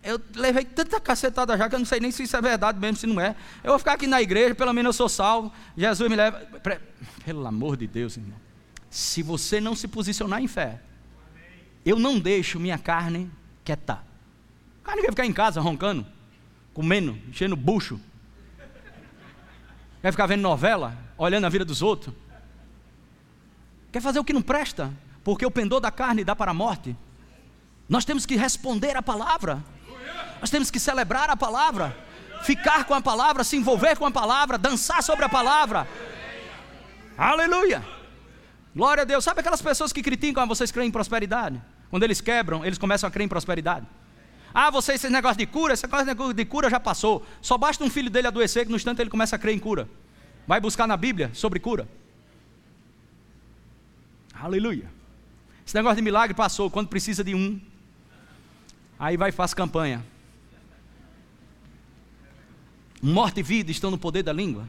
[0.00, 2.96] Eu levei tanta cacetada já que eu não sei nem se isso é verdade mesmo,
[2.96, 3.34] se não é.
[3.64, 5.52] Eu vou ficar aqui na igreja, pelo menos eu sou salvo.
[5.76, 6.40] Jesus me leva.
[7.24, 8.38] Pelo amor de Deus, irmão.
[8.88, 10.80] Se você não se posicionar em fé,
[11.84, 13.28] eu não deixo minha carne
[13.64, 14.04] quietar.
[14.82, 16.06] A carne quer ficar em casa roncando,
[16.72, 18.00] comendo, enchendo bucho.
[20.00, 21.08] Quer ficar vendo novela?
[21.18, 22.14] olhando a vida dos outros.
[23.90, 24.92] Quer fazer o que não presta,
[25.24, 26.96] porque o pendor da carne dá para a morte.
[27.88, 29.62] Nós temos que responder a palavra,
[30.40, 31.96] nós temos que celebrar a palavra,
[32.44, 35.88] ficar com a palavra, se envolver com a palavra, dançar sobre a palavra.
[37.16, 37.84] Aleluia!
[38.76, 39.24] Glória a Deus.
[39.24, 41.60] Sabe aquelas pessoas que criticam, ah, vocês creem em prosperidade?
[41.90, 43.86] Quando eles quebram, eles começam a crer em prosperidade.
[44.52, 47.24] Ah, vocês, esse negócio de cura, esse negócio de cura já passou.
[47.40, 49.88] Só basta um filho dele adoecer que no instante ele começa a crer em cura.
[50.46, 51.88] Vai buscar na Bíblia sobre cura.
[54.34, 54.90] Aleluia.
[55.66, 57.60] Esse negócio de milagre passou, quando precisa de um.
[58.98, 60.04] Aí vai e faz campanha.
[63.02, 64.66] Morte e vida estão no poder da língua.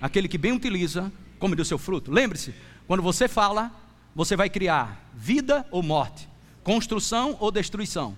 [0.00, 2.12] Aquele que bem utiliza, come do seu fruto.
[2.12, 2.54] Lembre-se,
[2.86, 3.72] quando você fala,
[4.14, 6.28] você vai criar vida ou morte,
[6.62, 8.16] construção ou destruição.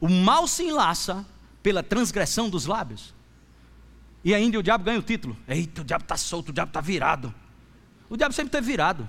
[0.00, 1.24] O mal se enlaça
[1.62, 3.14] pela transgressão dos lábios.
[4.24, 5.36] E ainda o diabo ganha o título.
[5.46, 7.34] Eita, o diabo está solto, o diabo está virado.
[8.08, 9.08] O diabo sempre teve virado.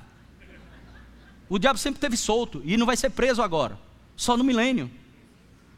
[1.49, 3.79] O diabo sempre teve solto e não vai ser preso agora,
[4.15, 4.91] só no milênio.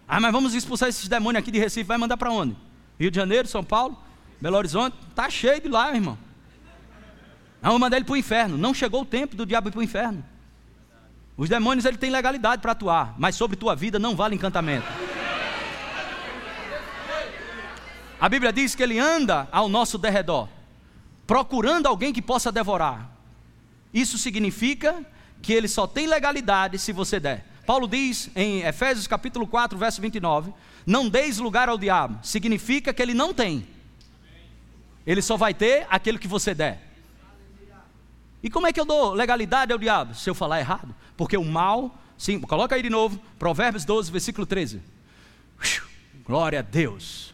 [0.08, 2.58] Ah, mas vamos expulsar esses demônios aqui de Recife, vai mandar para onde?
[3.00, 4.02] Rio de Janeiro, São Paulo,
[4.42, 6.18] Belo Horizonte, tá cheio de lá, irmão.
[7.62, 8.58] Vamos mandar ele para o inferno.
[8.58, 10.24] Não chegou o tempo do diabo ir para o inferno.
[11.40, 14.86] Os demônios ele tem legalidade para atuar, mas sobre tua vida não vale encantamento.
[18.20, 20.50] A Bíblia diz que ele anda ao nosso derredor,
[21.26, 23.10] procurando alguém que possa devorar.
[23.94, 25.02] Isso significa
[25.42, 27.46] que ele só tem legalidade se você der.
[27.66, 30.54] Paulo diz em Efésios capítulo 4, verso 29,
[30.86, 32.20] não deis lugar ao diabo.
[32.22, 33.66] Significa que ele não tem.
[35.08, 36.89] Ele só vai ter aquilo que você der.
[38.42, 40.16] E como é que eu dou legalidade ao diabo?
[40.16, 40.96] Se eu falar errado.
[41.18, 44.82] Porque o mal, sim, coloca aí de novo, Provérbios 12, versículo 13.
[46.26, 47.34] Glória a Deus.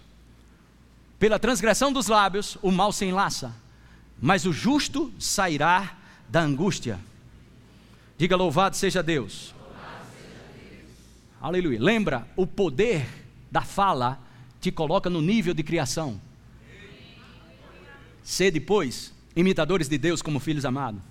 [1.20, 3.56] Pela transgressão dos lábios, o mal se enlaça,
[4.22, 5.96] mas o justo sairá
[6.28, 7.00] da angústia.
[8.18, 9.54] Diga louvado seja Deus.
[9.58, 10.40] Louvado seja
[10.70, 10.94] Deus.
[11.42, 11.82] Aleluia.
[11.82, 13.08] Lembra, o poder
[13.52, 14.20] da fala
[14.60, 16.20] te coloca no nível de criação.
[18.24, 21.02] Ser depois imitadores de Deus como filhos amados.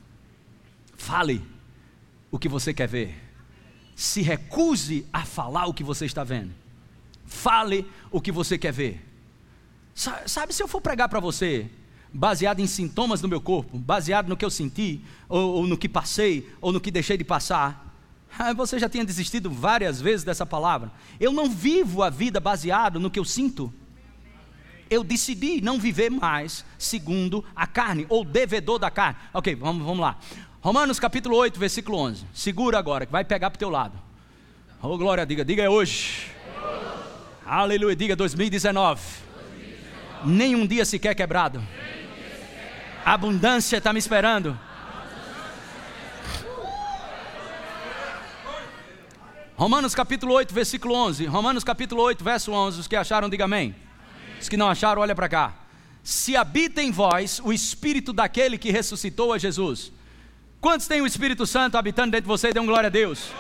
[0.97, 1.43] Fale
[2.31, 3.15] o que você quer ver.
[3.95, 6.53] Se recuse a falar o que você está vendo.
[7.27, 9.05] Fale o que você quer ver.
[9.95, 11.71] Sabe, se eu for pregar para você,
[12.13, 15.89] baseado em sintomas do meu corpo, baseado no que eu senti, ou, ou, no que
[15.89, 17.95] passei, ou no que deixei de passar,
[18.57, 20.91] você já tinha desistido várias vezes dessa palavra.
[21.21, 23.73] Eu não vivo a vida baseado no que eu sinto.
[24.95, 29.19] Eu decidi não viver mais segundo a carne, ou devedor da carne.
[29.33, 30.19] Ok, vamos, vamos lá.
[30.61, 32.25] Romanos capítulo 8, versículo 11.
[32.33, 33.99] Segura agora, que vai pegar para o teu lado.
[34.81, 36.31] Oh, glória, diga, diga é hoje.
[37.45, 39.25] Aleluia, diga 2019
[40.25, 41.63] nenhum dia sequer quebrado.
[43.05, 44.59] A abundância está me esperando.
[49.57, 51.27] Romanos capítulo 8, versículo 11.
[51.27, 52.81] Romanos capítulo 8, verso 11.
[52.81, 53.75] Os que acharam, diga amém.
[54.45, 55.55] Os que não acharam, olha para cá.
[56.03, 59.91] Se habita em vós o espírito daquele que ressuscitou a Jesus.
[60.61, 62.53] Quantos tem o Espírito Santo habitando dentro de você?
[62.53, 63.31] Dê um glória a Deus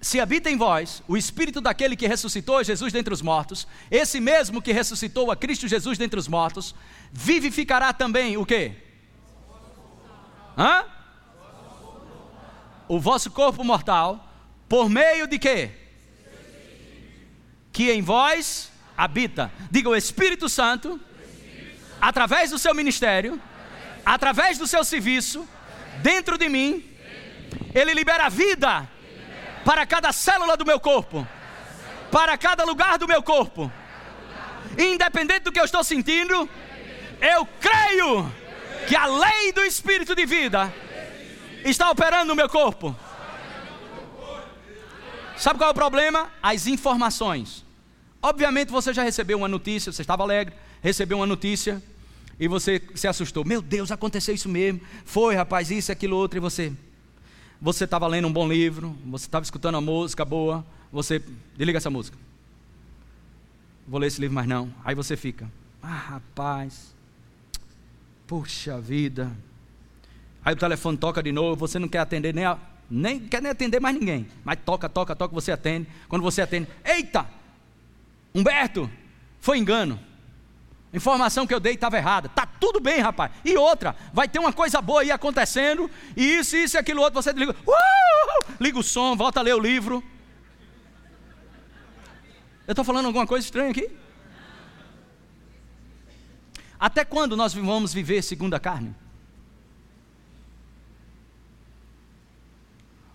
[0.00, 4.20] se habita em vós o espírito daquele que ressuscitou a Jesus dentre os mortos, esse
[4.20, 6.74] mesmo que ressuscitou a Cristo Jesus dentre os mortos,
[7.12, 8.76] vivificará também o quê?
[10.56, 10.84] Hã?
[12.86, 14.32] O vosso corpo mortal,
[14.68, 15.72] por meio de quê?
[17.78, 19.52] Que em vós habita.
[19.70, 21.00] Diga o Espírito Santo,
[22.00, 23.40] através do seu ministério,
[24.04, 25.48] através do seu serviço,
[26.02, 26.84] dentro de mim,
[27.72, 28.90] ele libera vida
[29.64, 31.24] para cada célula do meu corpo,
[32.10, 33.70] para cada lugar do meu corpo.
[34.76, 36.50] Independente do que eu estou sentindo,
[37.20, 38.28] eu creio
[38.88, 40.74] que a lei do espírito de vida
[41.64, 42.96] está operando no meu corpo.
[45.36, 46.28] Sabe qual é o problema?
[46.42, 47.67] As informações.
[48.22, 51.82] Obviamente você já recebeu uma notícia, você estava alegre, recebeu uma notícia
[52.38, 53.44] e você se assustou.
[53.44, 54.80] Meu Deus, aconteceu isso mesmo.
[55.04, 56.38] Foi, rapaz, isso, aquilo, outro.
[56.38, 56.72] E você,
[57.60, 60.64] você estava lendo um bom livro, você estava escutando uma música boa.
[60.92, 61.22] Você,
[61.56, 62.16] desliga essa música.
[63.86, 64.72] Vou ler esse livro, mas não.
[64.84, 65.50] Aí você fica,
[65.82, 66.94] ah, rapaz,
[68.26, 69.32] puxa vida.
[70.44, 72.58] Aí o telefone toca de novo, você não quer atender nem, a,
[72.90, 74.26] nem quer nem atender mais ninguém.
[74.44, 75.88] Mas toca, toca, toca, você atende.
[76.08, 77.37] Quando você atende, eita!
[78.34, 78.90] Humberto,
[79.40, 79.98] foi engano.
[80.92, 82.28] A informação que eu dei estava errada.
[82.28, 83.32] Tá tudo bem, rapaz.
[83.44, 87.22] E outra, vai ter uma coisa boa aí acontecendo, e isso, isso e aquilo outro,
[87.22, 90.02] você liga, uh, liga o som, volta a ler o livro.
[92.66, 93.90] Eu estou falando alguma coisa estranha aqui?
[96.78, 98.94] Até quando nós vamos viver segundo a carne?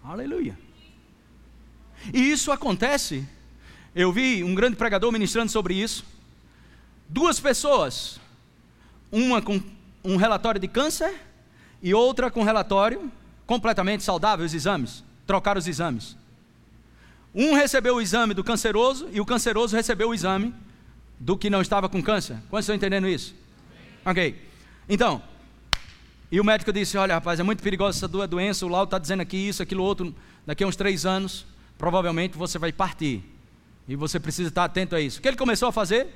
[0.03, 0.57] Aleluia.
[2.13, 3.27] E isso acontece.
[3.95, 6.03] Eu vi um grande pregador ministrando sobre isso.
[7.07, 8.19] Duas pessoas,
[9.11, 9.61] uma com
[10.03, 11.13] um relatório de câncer
[11.81, 13.11] e outra com relatório
[13.45, 15.03] completamente saudável, os exames.
[15.27, 16.17] Trocaram os exames.
[17.35, 20.53] Um recebeu o exame do canceroso e o canceroso recebeu o exame
[21.19, 22.37] do que não estava com câncer.
[22.49, 23.35] Quantos estão entendendo isso?
[24.03, 24.35] Ok.
[24.89, 25.21] Então,
[26.31, 28.65] e o médico disse: Olha, rapaz, é muito perigosa essa doença.
[28.65, 30.13] O laudo está dizendo aqui isso, aquilo outro.
[30.45, 31.45] Daqui a uns três anos,
[31.77, 33.23] provavelmente você vai partir.
[33.87, 35.19] E você precisa estar atento a isso.
[35.19, 36.07] O que ele começou a fazer?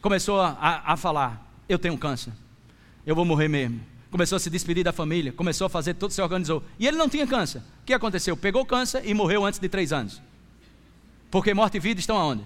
[0.00, 2.32] Começou a, a, falar: Eu tenho câncer.
[3.06, 3.80] Eu vou morrer mesmo.
[4.10, 5.32] Começou a se despedir da família.
[5.32, 6.62] Começou a fazer tudo, se organizou.
[6.78, 7.58] E ele não tinha câncer.
[7.58, 8.36] O que aconteceu?
[8.36, 10.20] Pegou câncer e morreu antes de três anos.
[11.30, 12.44] Porque morte e vida estão aonde?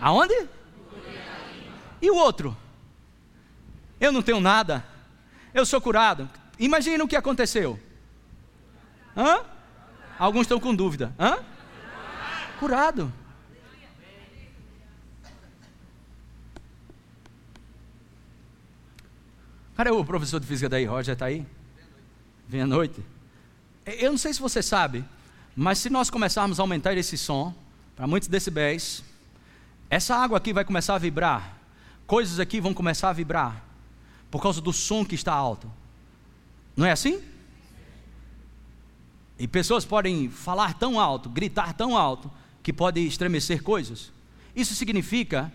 [0.00, 0.48] Aonde?
[2.00, 2.56] E o outro?
[4.00, 4.84] Eu não tenho nada
[5.54, 6.28] eu sou curado.
[6.58, 7.78] Imagina o que aconteceu.
[9.16, 9.44] Hã?
[10.18, 11.14] Alguns estão com dúvida.
[11.18, 11.38] Hã?
[12.58, 13.12] Curado.
[19.76, 20.84] Cadê o professor de física daí?
[20.84, 21.44] Roger está aí?
[22.48, 23.02] Vem à noite.
[23.84, 25.04] Eu não sei se você sabe,
[25.56, 27.54] mas se nós começarmos a aumentar esse som
[27.96, 29.02] para muitos decibéis,
[29.90, 31.58] essa água aqui vai começar a vibrar,
[32.06, 33.64] coisas aqui vão começar a vibrar
[34.30, 35.70] por causa do som que está alto.
[36.76, 37.22] Não é assim?
[39.38, 42.30] E pessoas podem falar tão alto, gritar tão alto,
[42.62, 44.12] que pode estremecer coisas.
[44.54, 45.52] Isso significa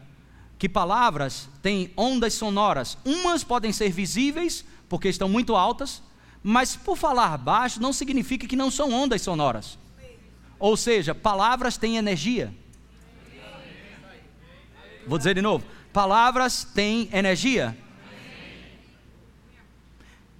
[0.59, 2.97] que palavras têm ondas sonoras.
[3.05, 6.03] Umas podem ser visíveis, porque estão muito altas,
[6.43, 9.79] mas por falar baixo não significa que não são ondas sonoras.
[10.59, 12.53] Ou seja, palavras têm energia.
[15.07, 17.77] Vou dizer de novo: palavras têm energia.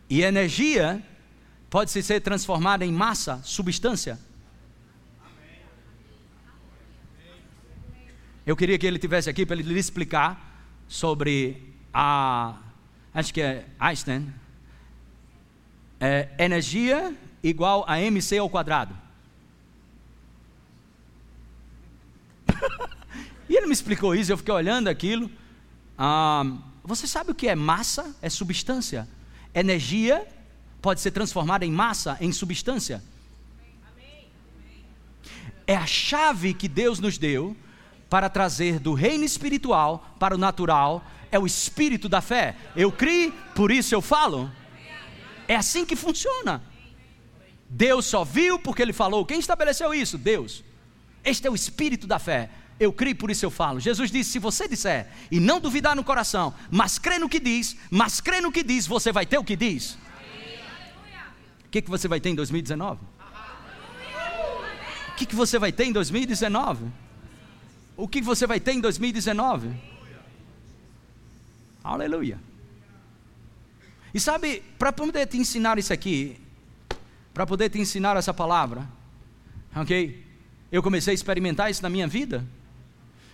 [0.10, 1.02] E energia
[1.70, 4.20] pode ser transformada em massa, substância.
[8.50, 12.58] Eu queria que ele tivesse aqui para ele lhe explicar sobre a,
[13.14, 14.34] acho que é Einstein,
[16.00, 18.98] é, energia igual a mc ao quadrado.
[23.48, 25.30] e ele me explicou isso, eu fiquei olhando aquilo.
[25.96, 28.16] Ah, você sabe o que é massa?
[28.20, 29.08] É substância.
[29.54, 30.28] Energia
[30.82, 33.04] pode ser transformada em massa, em substância.
[35.68, 37.56] É a chave que Deus nos deu
[38.10, 42.56] para trazer do reino espiritual para o natural, é o espírito da fé.
[42.76, 44.52] Eu criei, por isso eu falo.
[45.48, 46.64] É assim que funciona.
[47.70, 49.26] Deus só viu porque ele falou.
[49.26, 50.18] Quem estabeleceu isso?
[50.18, 50.64] Deus.
[51.24, 52.50] Este é o espírito da fé
[52.80, 53.80] eu creio, por isso eu falo.
[53.80, 57.76] Jesus disse: se você disser e não duvidar no coração, mas crê no que diz,
[57.92, 59.98] mas crê no que diz, você vai ter o que diz.
[61.66, 63.02] O que, que você vai ter em 2019?
[65.10, 66.86] O que, que você vai ter em 2019?
[68.00, 69.76] O que você vai ter em 2019?
[71.84, 72.40] Aleluia.
[74.14, 76.40] E sabe, para poder te ensinar isso aqui,
[77.34, 78.88] para poder te ensinar essa palavra,
[79.76, 80.26] ok?
[80.72, 82.48] Eu comecei a experimentar isso na minha vida.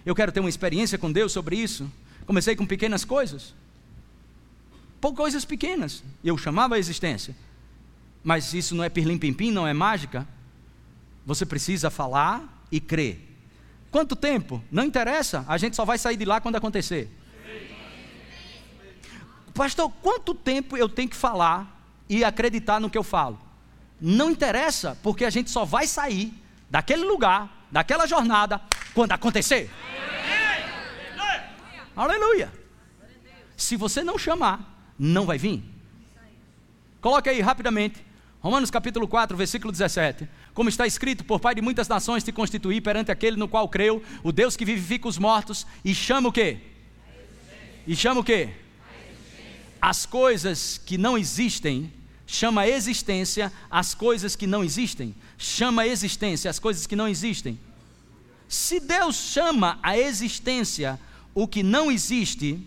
[0.04, 1.88] Eu quero ter uma experiência com Deus sobre isso.
[2.26, 3.54] Comecei com pequenas coisas.
[5.00, 6.04] Por coisas pequenas.
[6.24, 7.36] Eu chamava a existência.
[8.24, 10.28] Mas isso não é pirlim-pim-pim, não é mágica.
[11.24, 13.35] Você precisa falar e crer.
[13.92, 14.64] Quanto tempo?
[14.72, 17.10] Não interessa, a gente só vai sair de lá quando acontecer.
[19.54, 23.40] Pastor, quanto tempo eu tenho que falar e acreditar no que eu falo?
[24.02, 26.34] Não interessa, porque a gente só vai sair
[26.70, 28.60] daquele lugar, daquela jornada,
[28.94, 29.72] quando acontecer.
[31.96, 32.52] Aleluia.
[33.56, 34.60] Se você não chamar,
[35.00, 35.64] não vai vir.
[37.00, 38.06] Coloque aí rapidamente.
[38.42, 40.28] Romanos capítulo 4, versículo 17.
[40.56, 44.02] Como está escrito, por pai de muitas nações te constituí perante aquele no qual creu,
[44.24, 46.60] o Deus que vivifica os mortos e chama o quê?
[47.86, 48.52] E chama o quê?
[49.82, 51.92] As coisas que não existem,
[52.26, 55.14] chama a existência as coisas que não existem.
[55.38, 57.60] Chama a existência as coisas que não existem.
[58.48, 60.98] Se Deus chama a existência
[61.34, 62.66] o que não existe,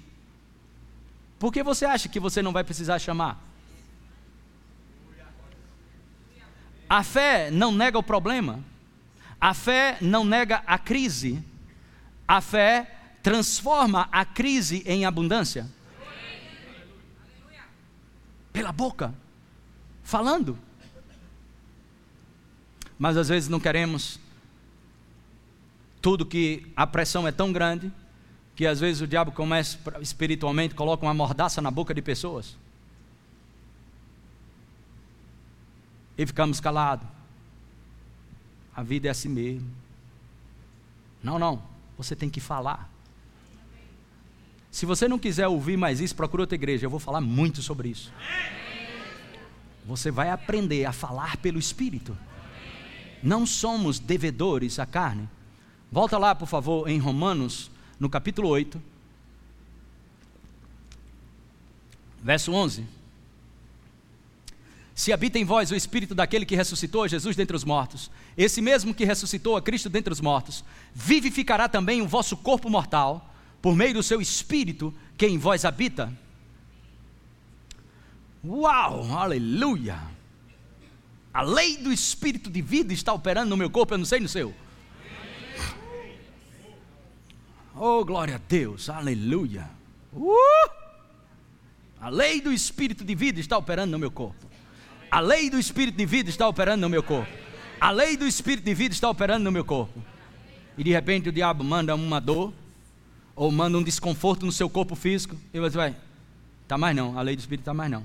[1.39, 3.48] por que você acha que você não vai precisar chamar?
[6.89, 8.61] A fé não nega o problema,
[9.41, 11.43] a fé não nega a crise,
[12.27, 15.69] a fé transforma a crise em abundância.
[18.53, 19.15] Pela boca,
[20.03, 20.59] falando.
[22.99, 24.19] Mas às vezes não queremos
[26.01, 27.93] tudo que a pressão é tão grande
[28.57, 32.57] que às vezes o diabo começa espiritualmente, coloca uma mordaça na boca de pessoas.
[36.19, 37.07] E ficamos calados.
[38.75, 39.71] A vida é assim mesmo.
[41.23, 41.63] Não, não.
[41.97, 42.91] Você tem que falar.
[44.71, 46.87] Se você não quiser ouvir mais isso, procura outra igreja.
[46.87, 48.13] Eu vou falar muito sobre isso.
[49.87, 52.17] Você vai aprender a falar pelo Espírito.
[53.23, 55.29] Não somos devedores à carne.
[55.91, 58.81] Volta lá, por favor, em Romanos no capítulo 8,
[62.23, 62.98] verso 11.
[64.99, 68.93] Se habita em vós o espírito daquele que ressuscitou Jesus dentre os mortos, esse mesmo
[68.93, 73.33] que ressuscitou a Cristo dentre os mortos, vivificará também o vosso corpo mortal,
[73.63, 76.13] por meio do seu espírito que em vós habita.
[78.45, 80.01] Uau, aleluia!
[81.33, 84.29] A lei do espírito de vida está operando no meu corpo, eu não sei no
[84.29, 84.53] seu.
[87.77, 89.71] Oh, glória a Deus, aleluia.
[90.13, 90.69] Uh!
[92.01, 94.48] A lei do espírito de vida está operando no meu corpo.
[95.11, 97.31] A lei do espírito de vida está operando no meu corpo.
[97.81, 100.03] A lei do espírito de vida está operando no meu corpo.
[100.77, 102.53] E de repente o diabo manda uma dor,
[103.35, 105.97] ou manda um desconforto no seu corpo físico, e você vai,
[106.67, 108.05] tá mais não, a lei do espírito está mais não.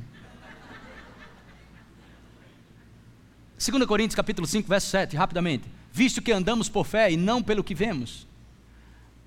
[3.57, 5.63] 2 Coríntios capítulo 5, verso 7, rapidamente.
[5.91, 8.27] Visto que andamos por fé e não pelo que vemos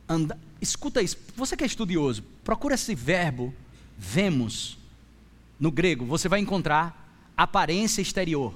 [0.09, 3.55] anda, escuta isso, você que é estudioso, procura esse verbo
[3.99, 4.79] vemos
[5.59, 7.06] no grego, você vai encontrar
[7.37, 8.55] aparência exterior.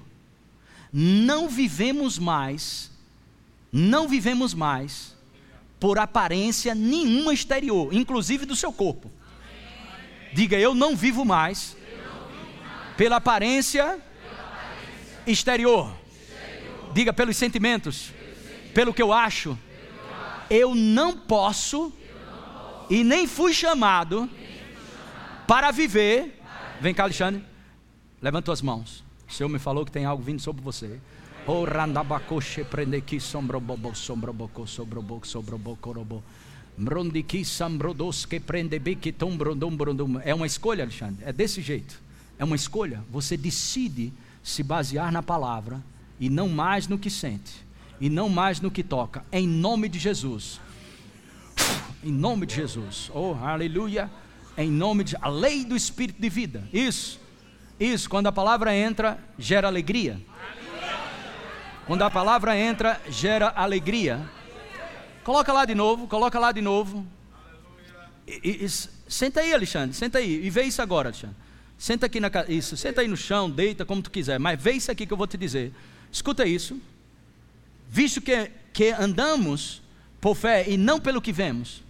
[0.93, 2.91] Não vivemos mais,
[3.73, 5.17] não vivemos mais
[5.79, 9.11] por aparência nenhuma exterior, inclusive do seu corpo.
[10.33, 11.77] Diga, eu não vivo mais
[12.97, 13.99] pela aparência
[15.27, 15.95] exterior.
[16.93, 18.13] Diga, pelos sentimentos,
[18.75, 19.57] pelo que eu acho
[20.51, 21.93] eu não posso
[22.91, 24.29] e nem fui chamado
[25.47, 26.43] para viver.
[26.81, 27.45] Vem cá, Alexandre.
[28.23, 29.05] Levanta tuas mãos.
[29.29, 30.99] O Senhor me falou que tem algo vindo sobre você.
[40.25, 41.25] É uma escolha, Alexandre.
[41.25, 42.01] É desse jeito.
[42.39, 43.03] É uma escolha.
[43.11, 44.13] Você decide
[44.43, 45.83] se basear na palavra
[46.19, 49.99] e não mais no que sente e não mais no que toca, em nome de
[49.99, 50.59] Jesus.
[52.03, 53.11] Em nome de Jesus.
[53.15, 54.11] Oh, aleluia.
[54.57, 56.67] Em nome de a lei do espírito de vida.
[56.73, 57.21] Isso.
[57.81, 60.21] Isso, quando a palavra entra, gera alegria.
[61.87, 64.21] Quando a palavra entra, gera alegria.
[65.25, 67.07] Coloca lá de novo, coloca lá de novo.
[68.27, 71.37] E, e, senta aí, Alexandre, senta aí e vê isso agora, Alexandre.
[71.79, 74.91] Senta aqui na isso, senta aí no chão, deita como tu quiser, mas vê isso
[74.91, 75.73] aqui que eu vou te dizer.
[76.13, 76.79] Escuta isso
[77.89, 79.83] visto que, que andamos
[80.21, 81.83] por fé e não pelo que vemos,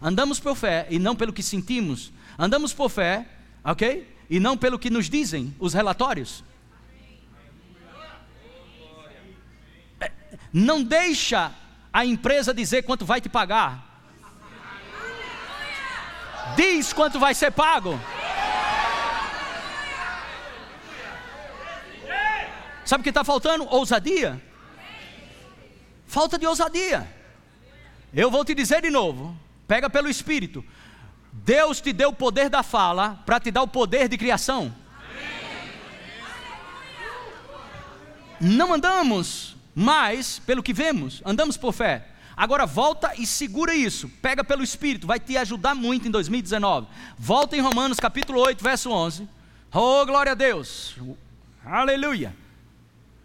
[0.00, 3.26] andamos por fé e não pelo que sentimos, andamos por fé,
[3.62, 4.13] ok?
[4.28, 6.42] E não pelo que nos dizem os relatórios.
[10.00, 10.10] É,
[10.52, 11.52] não deixa
[11.92, 13.94] a empresa dizer quanto vai te pagar.
[16.56, 17.98] Diz quanto vai ser pago.
[22.84, 23.64] Sabe o que está faltando?
[23.64, 24.40] Ousadia.
[26.06, 27.08] Falta de ousadia.
[28.12, 30.64] Eu vou te dizer de novo, pega pelo Espírito.
[31.36, 34.72] Deus te deu o poder da fala para te dar o poder de criação.
[38.40, 42.08] Não andamos mais pelo que vemos, andamos por fé.
[42.36, 44.08] Agora volta e segura isso.
[44.22, 46.86] Pega pelo Espírito, vai te ajudar muito em 2019.
[47.18, 49.28] Volta em Romanos capítulo 8, verso 11.
[49.72, 50.96] Oh, glória a Deus.
[51.64, 52.34] Aleluia.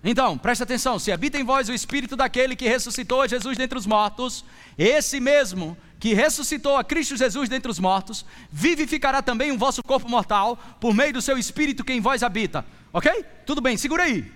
[0.03, 3.86] Então, preste atenção: se habita em vós o Espírito daquele que ressuscitou Jesus dentre os
[3.86, 4.45] mortos,
[4.78, 10.08] esse mesmo que ressuscitou a Cristo Jesus dentre os mortos, vivificará também o vosso corpo
[10.08, 12.66] mortal, por meio do seu Espírito que em vós habita.
[12.93, 13.26] Ok?
[13.45, 14.32] Tudo bem, segura aí.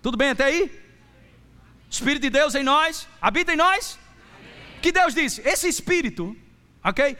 [0.00, 0.70] Tudo bem até aí?
[1.90, 3.98] Espírito de Deus em nós, habita em nós.
[4.80, 6.36] Que Deus disse: esse Espírito,
[6.84, 7.16] ok?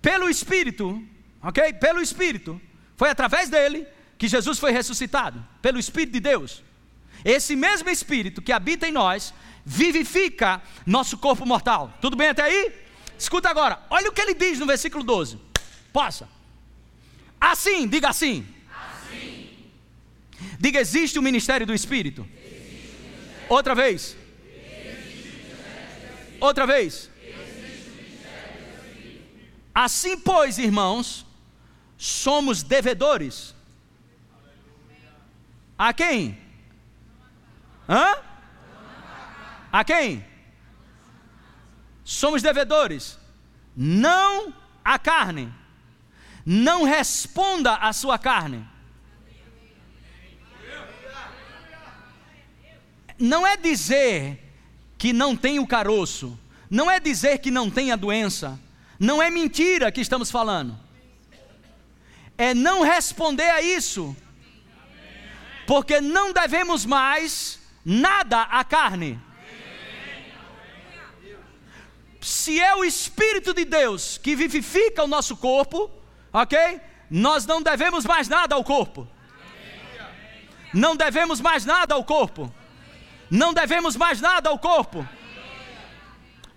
[0.00, 1.02] Pelo Espírito,
[1.42, 1.74] ok?
[1.74, 2.60] Pelo Espírito,
[2.96, 3.86] foi através dele
[4.16, 6.62] que Jesus foi ressuscitado, pelo Espírito de Deus.
[7.24, 9.34] Esse mesmo Espírito que habita em nós
[9.64, 11.92] vivifica nosso corpo mortal.
[12.00, 12.81] Tudo bem até aí?
[13.22, 15.38] Escuta agora, olha o que ele diz no versículo 12.
[15.92, 16.28] Possa.
[17.40, 18.44] Assim, diga assim.
[18.68, 19.70] assim.
[20.58, 22.28] Diga: existe o ministério do Espírito.
[23.48, 24.16] Outra vez.
[26.40, 27.08] Outra vez.
[29.72, 31.24] Assim, pois, irmãos,
[31.96, 33.54] somos devedores.
[35.78, 36.36] A quem?
[37.88, 38.16] Hã?
[39.70, 40.31] A quem?
[42.12, 43.18] Somos devedores.
[43.74, 44.52] Não
[44.84, 45.50] a carne.
[46.44, 48.68] Não responda à sua carne.
[53.18, 54.38] Não é dizer
[54.98, 56.38] que não tem o caroço.
[56.68, 58.60] Não é dizer que não tem a doença.
[59.00, 60.78] Não é mentira que estamos falando.
[62.36, 64.14] É não responder a isso.
[65.66, 69.18] Porque não devemos mais nada à carne.
[72.22, 75.90] Se é o Espírito de Deus que vivifica o nosso corpo,
[76.32, 76.80] ok?
[77.10, 79.08] Nós não devemos mais nada ao corpo.
[80.72, 82.52] Não devemos mais nada ao corpo.
[83.28, 85.06] Não devemos mais nada ao corpo.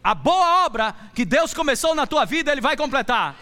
[0.04, 3.36] A boa obra que Deus começou na tua vida, Ele vai completar.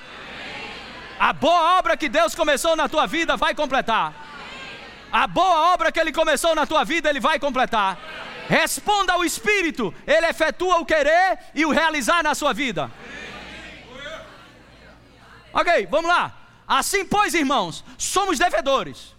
[1.20, 4.14] A boa obra que Deus começou na tua vida, vai completar.
[5.12, 7.98] A boa obra que Ele começou na tua vida, Ele vai completar.
[8.48, 12.92] Responda ao Espírito, Ele efetua o querer e o realizar na sua vida.
[15.54, 16.38] Ok, vamos lá.
[16.68, 19.16] Assim, pois, irmãos, somos devedores.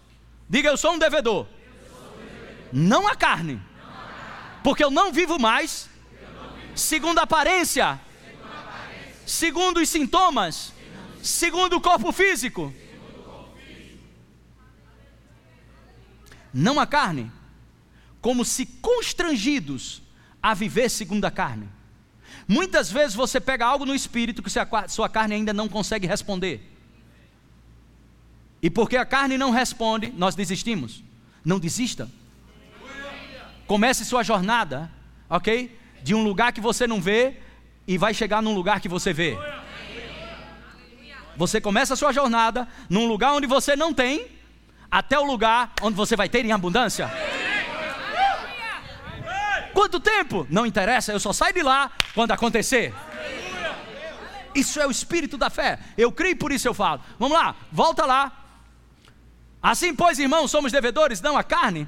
[0.49, 1.47] Diga, eu sou um devedor.
[2.71, 3.61] Não a carne,
[4.63, 5.89] porque eu não vivo mais
[6.75, 7.99] segundo a aparência,
[9.25, 10.73] segundo os sintomas,
[11.21, 12.73] segundo o corpo físico
[16.55, 17.29] não a carne,
[18.25, 20.01] como se constrangidos
[20.41, 21.69] a viver segundo a carne.
[22.47, 24.49] Muitas vezes você pega algo no espírito que
[24.87, 26.59] sua carne ainda não consegue responder.
[28.63, 31.03] E porque a carne não responde, nós desistimos.
[31.45, 32.09] Não desista.
[33.67, 34.91] Comece sua jornada,
[35.29, 35.77] ok?
[36.01, 37.37] De um lugar que você não vê
[37.87, 39.37] e vai chegar num lugar que você vê.
[41.37, 44.25] Você começa a sua jornada num lugar onde você não tem
[44.89, 47.07] até o lugar onde você vai ter em abundância.
[49.75, 50.47] Quanto tempo?
[50.49, 52.93] Não interessa, eu só saio de lá quando acontecer.
[54.55, 55.79] Isso é o espírito da fé.
[55.97, 57.01] Eu creio por isso eu falo.
[57.19, 58.43] Vamos lá, volta lá.
[59.61, 61.87] Assim, pois, irmãos, somos devedores, não a carne,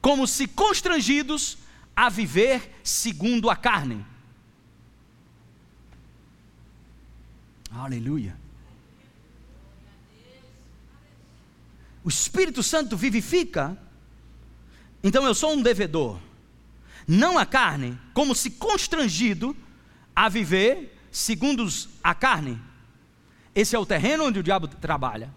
[0.00, 1.58] como se constrangidos
[1.94, 4.04] a viver segundo a carne.
[7.70, 8.46] Aleluia.
[12.06, 13.76] o Espírito Santo vivifica,
[15.06, 16.18] então eu sou um devedor,
[17.06, 19.56] não a carne, como se constrangido
[20.16, 21.64] a viver segundo
[22.02, 22.60] a carne.
[23.54, 25.32] Esse é o terreno onde o diabo trabalha.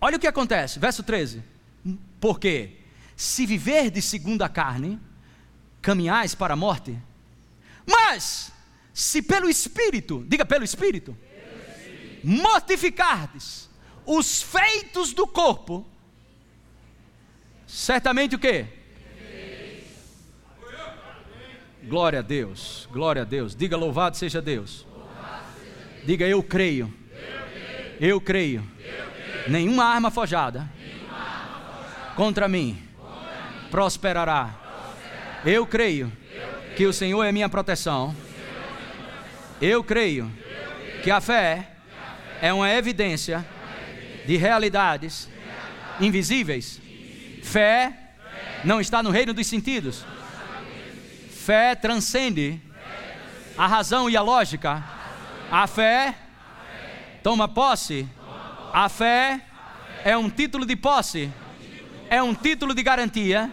[0.00, 1.40] Olha o que acontece, verso 13.
[2.20, 2.78] Porque
[3.14, 4.98] se viver de segundo a carne,
[5.80, 6.98] caminhais para a morte.
[7.86, 8.50] Mas
[8.92, 12.26] se pelo Espírito, diga pelo Espírito, pelo Espírito.
[12.26, 13.70] mortificardes
[14.04, 15.86] os feitos do corpo,
[17.66, 18.64] certamente o que?
[21.84, 23.54] Glória a Deus, glória a Deus.
[23.54, 24.86] Diga louvado seja Deus.
[26.04, 26.92] Diga eu creio.
[28.00, 28.66] Eu creio.
[29.48, 30.68] Nenhuma arma forjada
[32.16, 32.82] contra mim
[33.70, 34.54] prosperará.
[35.44, 36.10] Eu creio
[36.76, 38.14] que o Senhor é minha proteção.
[39.60, 40.30] Eu creio
[41.02, 41.70] que a fé
[42.42, 43.46] é uma evidência
[44.26, 45.28] de realidades
[46.00, 46.80] invisíveis.
[47.46, 47.92] Fé
[48.64, 50.04] não está no reino dos sentidos.
[51.30, 52.60] Fé transcende
[53.56, 54.82] a razão e a lógica.
[55.50, 56.12] A fé
[57.22, 58.06] toma posse.
[58.72, 59.40] A fé
[60.04, 61.30] é um título de posse.
[62.10, 63.48] É um título de garantia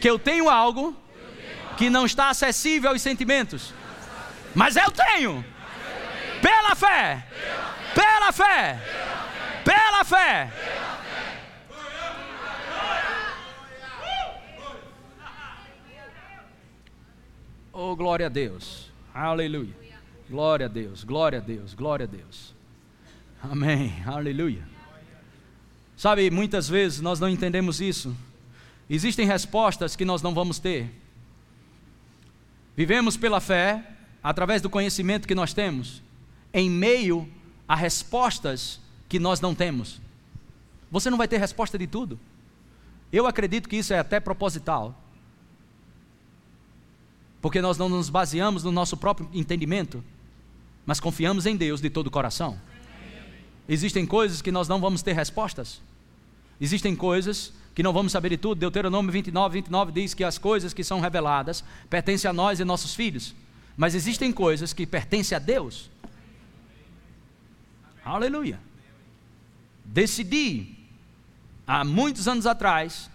[0.00, 0.96] que eu tenho algo
[1.76, 3.74] que não está acessível aos sentimentos,
[4.54, 5.44] mas eu tenho,
[6.42, 7.26] pela fé,
[7.94, 8.78] pela fé,
[9.64, 10.50] pela fé.
[10.86, 10.89] Oh,
[18.00, 18.90] glória a Deus.
[19.12, 19.74] Aleluia.
[20.30, 22.54] Glória a Deus, glória a Deus, glória a Deus.
[23.42, 23.92] Amém.
[24.06, 24.66] Aleluia.
[25.98, 28.16] Sabe, muitas vezes nós não entendemos isso.
[28.88, 30.90] Existem respostas que nós não vamos ter.
[32.74, 33.84] Vivemos pela fé,
[34.22, 36.02] através do conhecimento que nós temos,
[36.54, 37.28] em meio
[37.68, 38.80] a respostas
[39.10, 40.00] que nós não temos.
[40.90, 42.18] Você não vai ter resposta de tudo.
[43.12, 44.98] Eu acredito que isso é até proposital
[47.40, 50.04] porque nós não nos baseamos no nosso próprio entendimento,
[50.84, 52.60] mas confiamos em Deus de todo o coração.
[53.68, 55.80] Existem coisas que nós não vamos ter respostas,
[56.60, 58.58] existem coisas que não vamos saber de tudo.
[58.58, 62.94] Deuteronômio 29, 29 diz que as coisas que são reveladas pertencem a nós e nossos
[62.94, 63.34] filhos,
[63.76, 65.88] mas existem coisas que pertencem a Deus.
[68.04, 68.58] Aleluia.
[69.84, 70.76] Decidi,
[71.66, 73.08] há muitos anos atrás,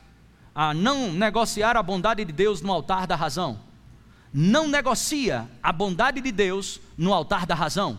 [0.53, 3.64] a não negociar a bondade de Deus no altar da razão
[4.37, 7.97] não negocia a bondade de Deus no altar da razão.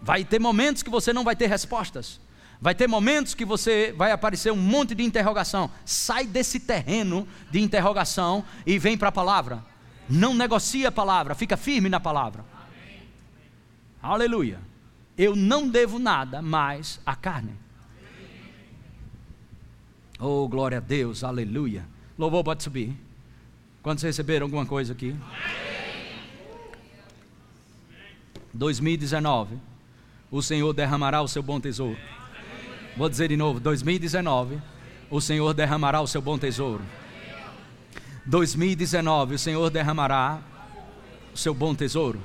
[0.00, 2.20] Vai ter momentos que você não vai ter respostas.
[2.60, 5.68] Vai ter momentos que você vai aparecer um monte de interrogação.
[5.84, 9.64] Sai desse terreno de interrogação e vem para a palavra.
[10.08, 12.44] Não negocia a palavra, fica firme na palavra.
[14.00, 14.60] Aleluia.
[15.18, 17.54] Eu não devo nada mais à carne.
[20.20, 21.84] Oh, glória a Deus, aleluia.
[22.16, 23.05] Louvor pode subir.
[23.86, 25.14] Quantos receberam alguma coisa aqui?
[28.52, 29.60] 2019,
[30.28, 31.96] o Senhor derramará o seu bom tesouro.
[32.96, 34.60] Vou dizer de novo: 2019,
[35.08, 36.82] o Senhor derramará o seu bom tesouro.
[38.24, 40.42] 2019, o Senhor derramará
[41.32, 42.20] o seu bom tesouro.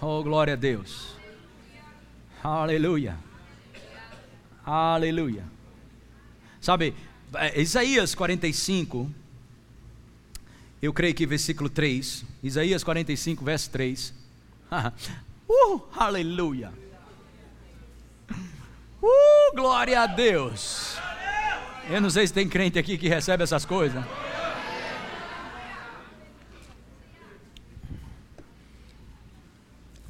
[0.00, 1.14] Oh, glória a Deus.
[2.42, 3.16] Aleluia.
[4.66, 5.44] Aleluia.
[6.60, 6.96] Sabe,
[7.36, 9.22] é, Isaías 45,
[10.84, 14.12] eu creio que versículo 3, Isaías 45, verso 3.
[15.48, 16.70] uh, aleluia!
[19.02, 20.98] Uh, glória a Deus!
[21.88, 24.04] Eu não sei se tem crente aqui que recebe essas coisas.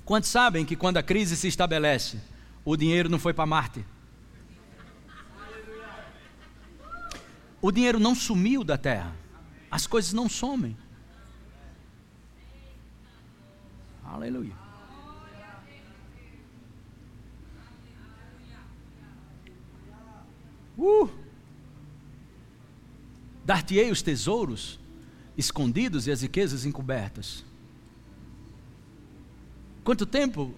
[0.04, 2.18] Quantos sabem que quando a crise se estabelece,
[2.64, 3.84] o dinheiro não foi para Marte?
[7.62, 9.23] O dinheiro não sumiu da terra
[9.74, 10.76] as coisas não somem.
[14.04, 14.54] Aleluia.
[20.78, 21.10] Uh!
[23.44, 24.78] Dar-te-ei os tesouros
[25.36, 27.44] escondidos e as riquezas encobertas.
[29.82, 30.54] Quanto tempo?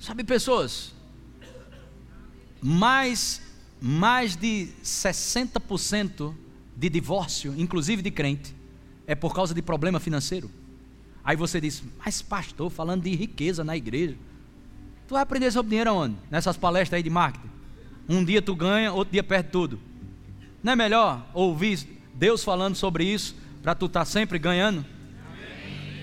[0.00, 0.92] Sabe, pessoas,
[2.60, 3.40] mais,
[3.80, 6.34] mais de 60%
[6.76, 8.54] de divórcio, inclusive de crente,
[9.06, 10.50] é por causa de problema financeiro.
[11.24, 14.16] Aí você diz, mas pastor, falando de riqueza na igreja,
[15.06, 16.16] tu vai aprender sobre dinheiro aonde?
[16.30, 17.50] Nessas palestras aí de marketing.
[18.08, 19.78] Um dia tu ganha, outro dia perde tudo.
[20.62, 24.84] Não é melhor ouvir Deus falando sobre isso para tu estar tá sempre ganhando?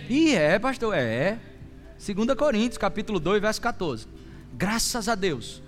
[0.09, 1.39] E é, pastor, é.
[1.99, 4.07] 2 Coríntios, capítulo 2, verso 14.
[4.53, 5.61] Graças a Deus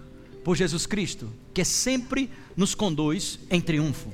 [0.44, 4.12] por Jesus Cristo, que sempre nos conduz em triunfo.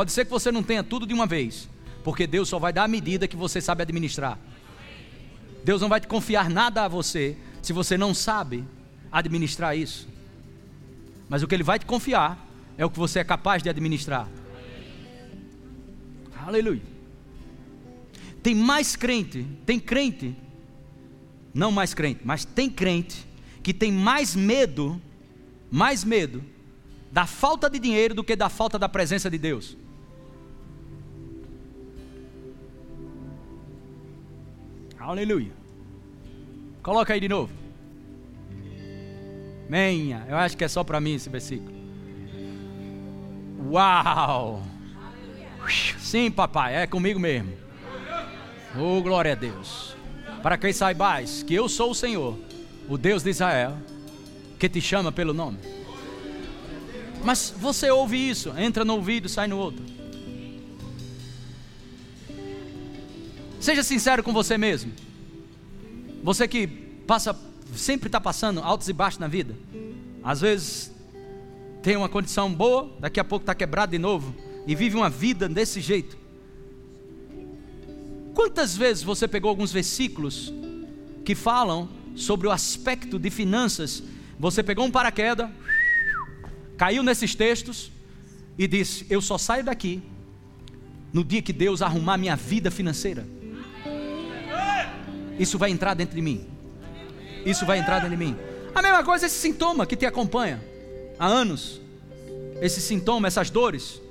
[0.00, 1.68] Pode ser que você não tenha tudo de uma vez,
[2.02, 4.38] porque Deus só vai dar a medida que você sabe administrar.
[5.62, 8.64] Deus não vai te confiar nada a você se você não sabe
[9.12, 10.08] administrar isso.
[11.28, 12.48] Mas o que Ele vai te confiar
[12.78, 14.26] é o que você é capaz de administrar.
[16.46, 16.80] Aleluia.
[18.42, 20.34] Tem mais crente, tem crente,
[21.52, 23.28] não mais crente, mas tem crente
[23.62, 24.98] que tem mais medo,
[25.70, 26.42] mais medo
[27.12, 29.76] da falta de dinheiro do que da falta da presença de Deus.
[35.10, 35.50] Aleluia.
[36.84, 37.52] Coloca aí de novo.
[39.68, 41.74] Menha, eu acho que é só para mim esse versículo.
[43.68, 44.62] Uau!
[45.98, 47.52] Sim, papai, é comigo mesmo.
[48.78, 49.96] Oh, glória a Deus.
[50.44, 52.38] Para quem saibais que eu sou o Senhor,
[52.88, 53.76] o Deus de Israel,
[54.60, 55.58] que te chama pelo nome.
[57.24, 59.84] Mas você ouve isso, entra no ouvido, sai no outro.
[63.60, 64.90] Seja sincero com você mesmo.
[66.22, 67.38] Você que passa,
[67.76, 69.54] sempre está passando altos e baixos na vida.
[70.24, 70.90] Às vezes
[71.82, 74.34] tem uma condição boa, daqui a pouco está quebrado de novo
[74.66, 76.16] e vive uma vida desse jeito.
[78.34, 80.52] Quantas vezes você pegou alguns versículos
[81.22, 84.02] que falam sobre o aspecto de finanças?
[84.38, 85.50] Você pegou um paraquedas,
[86.78, 87.92] caiu nesses textos
[88.56, 90.02] e disse: Eu só saio daqui
[91.12, 93.26] no dia que Deus arrumar minha vida financeira.
[95.40, 96.46] Isso vai entrar dentro de mim.
[97.46, 98.36] Isso vai entrar dentro de mim.
[98.74, 100.62] A mesma coisa esse sintoma que te acompanha
[101.18, 101.80] há anos.
[102.60, 104.02] Esse sintoma, essas dores,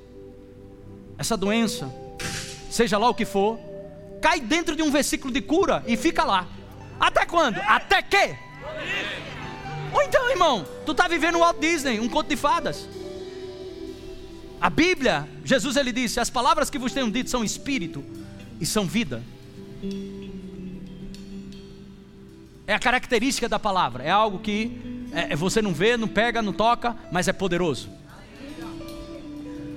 [1.16, 1.88] essa doença,
[2.68, 3.60] seja lá o que for,
[4.20, 6.48] cai dentro de um versículo de cura e fica lá.
[6.98, 7.58] Até quando?
[7.60, 8.36] Até que?
[9.92, 12.88] Ou então, irmão, tu está vivendo um Walt Disney, um conto de fadas.
[14.60, 18.04] A Bíblia, Jesus ele disse: As palavras que vos tenho dito são espírito
[18.60, 19.22] e são vida.
[22.70, 24.04] É a característica da palavra.
[24.04, 24.80] É algo que
[25.12, 27.90] é, você não vê, não pega, não toca, mas é poderoso.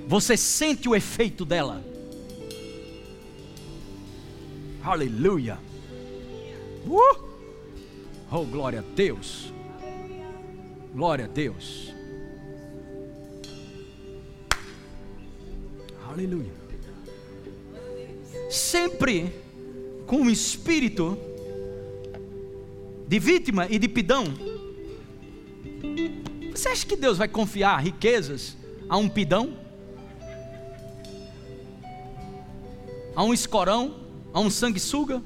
[0.08, 1.84] Você sente o efeito dela.
[4.84, 5.58] Aleluia.
[6.86, 7.24] Uh!
[8.32, 9.52] Oh, glória a Deus.
[10.94, 11.92] Glória a Deus.
[16.12, 16.54] Aleluia.
[18.52, 19.34] Sempre
[20.06, 21.33] com o espírito
[23.08, 24.26] de vítima e de pidão.
[26.52, 28.56] Você acha que Deus vai confiar riquezas
[28.88, 29.58] a um pidão?
[33.16, 33.96] A um escorão?
[34.34, 35.22] A um sanguessuga?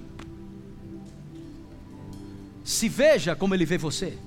[2.63, 4.17] Se veja como Ele vê você.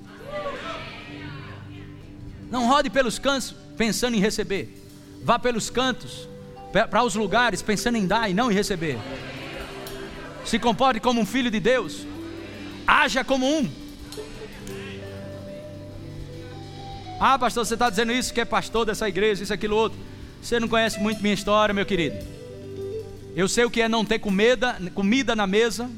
[2.49, 4.77] Não rode pelos cantos pensando em receber.
[5.23, 6.27] Vá pelos cantos,
[6.71, 8.97] para os lugares pensando em dar e não em receber.
[10.43, 12.05] Se comporte como um filho de Deus.
[12.91, 13.69] Haja como um.
[17.17, 19.97] Ah, pastor, você está dizendo isso que é pastor dessa igreja, isso, aquilo, outro.
[20.41, 22.17] Você não conhece muito minha história, meu querido.
[23.33, 25.89] Eu sei o que é não ter comida, comida na mesa,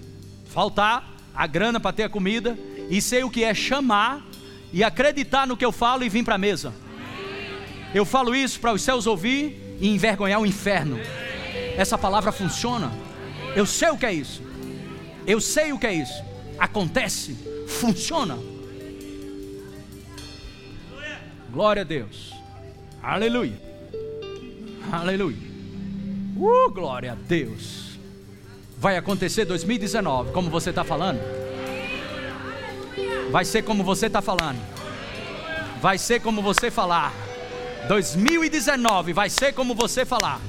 [0.46, 2.56] faltar a grana para ter a comida,
[2.92, 4.24] e sei o que é chamar
[4.72, 6.72] e acreditar no que eu falo e vir para a mesa.
[7.92, 11.00] Eu falo isso para os céus ouvir e envergonhar o inferno.
[11.76, 12.92] Essa palavra funciona.
[13.56, 14.44] Eu sei o que é isso.
[15.26, 16.33] Eu sei o que é isso
[16.64, 17.36] acontece,
[17.68, 18.38] funciona.
[21.52, 22.34] Glória a Deus.
[23.02, 23.62] Aleluia.
[24.92, 25.54] Aleluia.
[26.38, 28.00] Uh, glória a Deus.
[28.78, 31.20] Vai acontecer 2019, como você está falando.
[33.30, 34.60] Vai ser como você está falando.
[35.82, 37.14] Vai ser como você falar.
[37.90, 40.40] 2019 vai ser como você falar.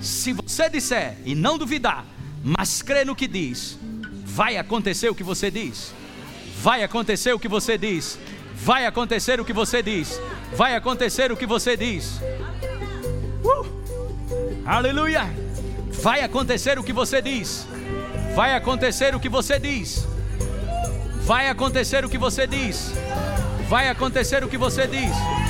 [0.00, 2.06] Se você disser e não duvidar,
[2.42, 3.78] mas crê no que diz,
[4.34, 5.92] Vai acontecer o que você diz.
[6.62, 8.18] Vai acontecer o que você diz.
[8.54, 10.18] Vai acontecer o que você diz.
[10.56, 12.18] Vai acontecer o que você diz.
[13.44, 13.66] Uh!
[14.64, 15.24] Aleluia!
[16.02, 17.66] Vai acontecer o que você diz.
[18.34, 20.08] Vai acontecer o que você diz.
[21.26, 22.90] Vai acontecer o que você diz.
[23.68, 25.41] Vai acontecer o que você diz.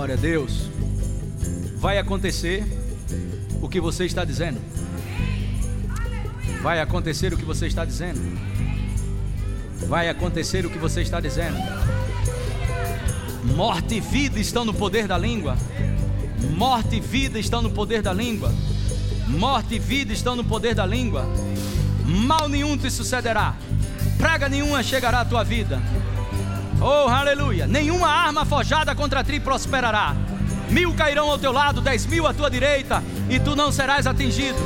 [0.00, 0.70] Glória a Deus.
[1.76, 2.64] Vai acontecer
[3.60, 4.58] o que você está dizendo.
[6.62, 8.18] Vai acontecer o que você está dizendo.
[9.88, 11.58] Vai acontecer o que você está dizendo.
[13.54, 15.54] Morte e vida estão no poder da língua.
[16.56, 18.54] Morte e vida estão no poder da língua.
[19.28, 21.26] Morte e vida estão no poder da língua.
[22.06, 23.54] Mal nenhum te sucederá.
[24.16, 25.78] Praga nenhuma chegará à tua vida
[26.82, 27.66] Oh, aleluia!
[27.66, 30.16] Nenhuma arma forjada contra ti prosperará.
[30.70, 34.58] Mil cairão ao teu lado, dez mil à tua direita, e tu não serás atingido.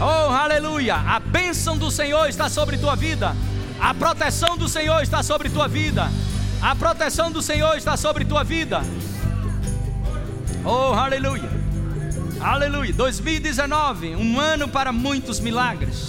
[0.00, 0.94] Oh, aleluia!
[0.94, 3.34] A bênção do Senhor está sobre tua vida.
[3.80, 6.08] A proteção do Senhor está sobre tua vida.
[6.62, 8.80] A proteção do Senhor está sobre tua vida.
[10.64, 11.50] Oh, aleluia!
[12.40, 12.92] Aleluia!
[12.92, 16.08] 2019, um ano para muitos milagres.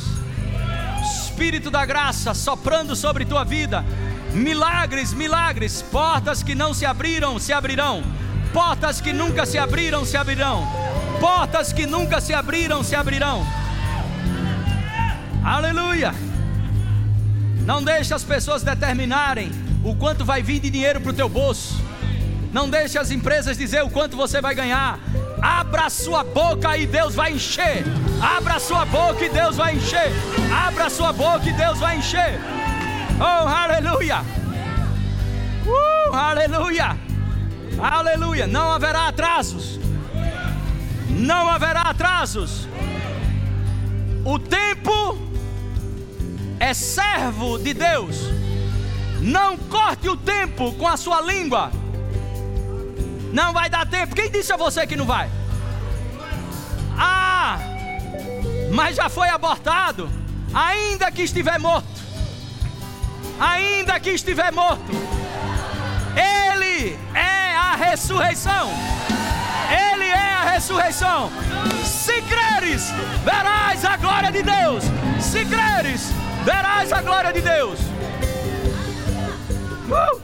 [1.01, 3.83] Espírito da graça soprando sobre tua vida
[4.33, 8.01] Milagres, milagres, portas que não se abriram, se abrirão.
[8.53, 10.67] Portas que nunca se abriram, se abrirão.
[11.19, 13.45] Portas que nunca se abriram, se abrirão.
[15.43, 16.13] Aleluia!
[17.65, 19.51] Não deixe as pessoas determinarem
[19.83, 21.81] o quanto vai vir de dinheiro para o teu bolso.
[22.53, 24.99] Não deixe as empresas dizer o quanto você vai ganhar.
[25.41, 27.83] Abra sua boca e Deus vai encher.
[28.21, 30.11] Abra sua boca e Deus vai encher.
[30.67, 32.39] Abra sua boca e Deus vai encher.
[33.19, 33.47] Oh,
[34.01, 34.25] aleluia!
[35.65, 36.97] Uh, aleluia!
[37.79, 38.47] Aleluia!
[38.47, 39.79] Não haverá atrasos.
[41.09, 42.67] Não haverá atrasos.
[44.25, 45.17] O tempo
[46.59, 48.17] é servo de Deus.
[49.19, 51.71] Não corte o tempo com a sua língua.
[53.31, 54.15] Não vai dar tempo.
[54.15, 55.29] Quem disse a você que não vai?
[56.97, 57.59] Ah,
[58.73, 60.09] mas já foi abortado.
[60.53, 61.90] Ainda que estiver morto.
[63.41, 64.91] Ainda que estiver morto.
[66.15, 68.69] Ele é a ressurreição.
[69.67, 71.31] Ele é a ressurreição.
[71.83, 72.91] Se creres,
[73.25, 74.83] verás a glória de Deus.
[75.19, 76.11] Se creres,
[76.45, 77.79] verás a glória de Deus.
[79.89, 80.21] Uh!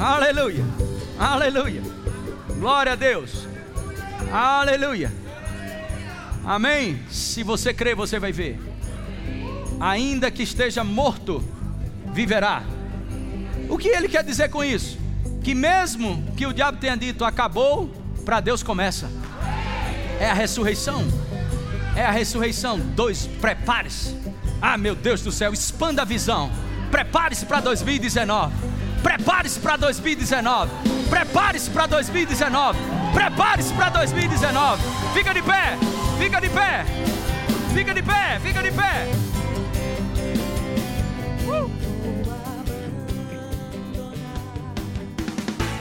[0.00, 0.64] Aleluia.
[1.18, 1.82] Aleluia.
[2.58, 3.46] Glória a Deus.
[4.32, 5.12] Aleluia.
[6.42, 6.98] Amém.
[7.10, 8.58] Se você crê, você vai ver.
[9.78, 11.44] Ainda que esteja morto,
[12.16, 12.62] viverá.
[13.68, 14.98] O que ele quer dizer com isso?
[15.44, 17.90] Que mesmo que o diabo tenha dito acabou,
[18.24, 19.10] para Deus começa.
[20.18, 21.06] É a ressurreição.
[21.94, 22.78] É a ressurreição.
[22.78, 24.16] Dois, prepare-se.
[24.62, 26.50] Ah, meu Deus do céu, expanda a visão.
[26.90, 28.54] Prepare-se para 2019.
[29.02, 30.70] Prepare-se para 2019.
[31.10, 32.78] Prepare-se para 2019.
[33.12, 34.82] Prepare-se para 2019.
[35.12, 35.76] Fica de pé.
[36.18, 36.84] Fica de pé.
[37.74, 38.40] Fica de pé.
[38.42, 39.08] Fica de pé.
[41.46, 41.75] Uh.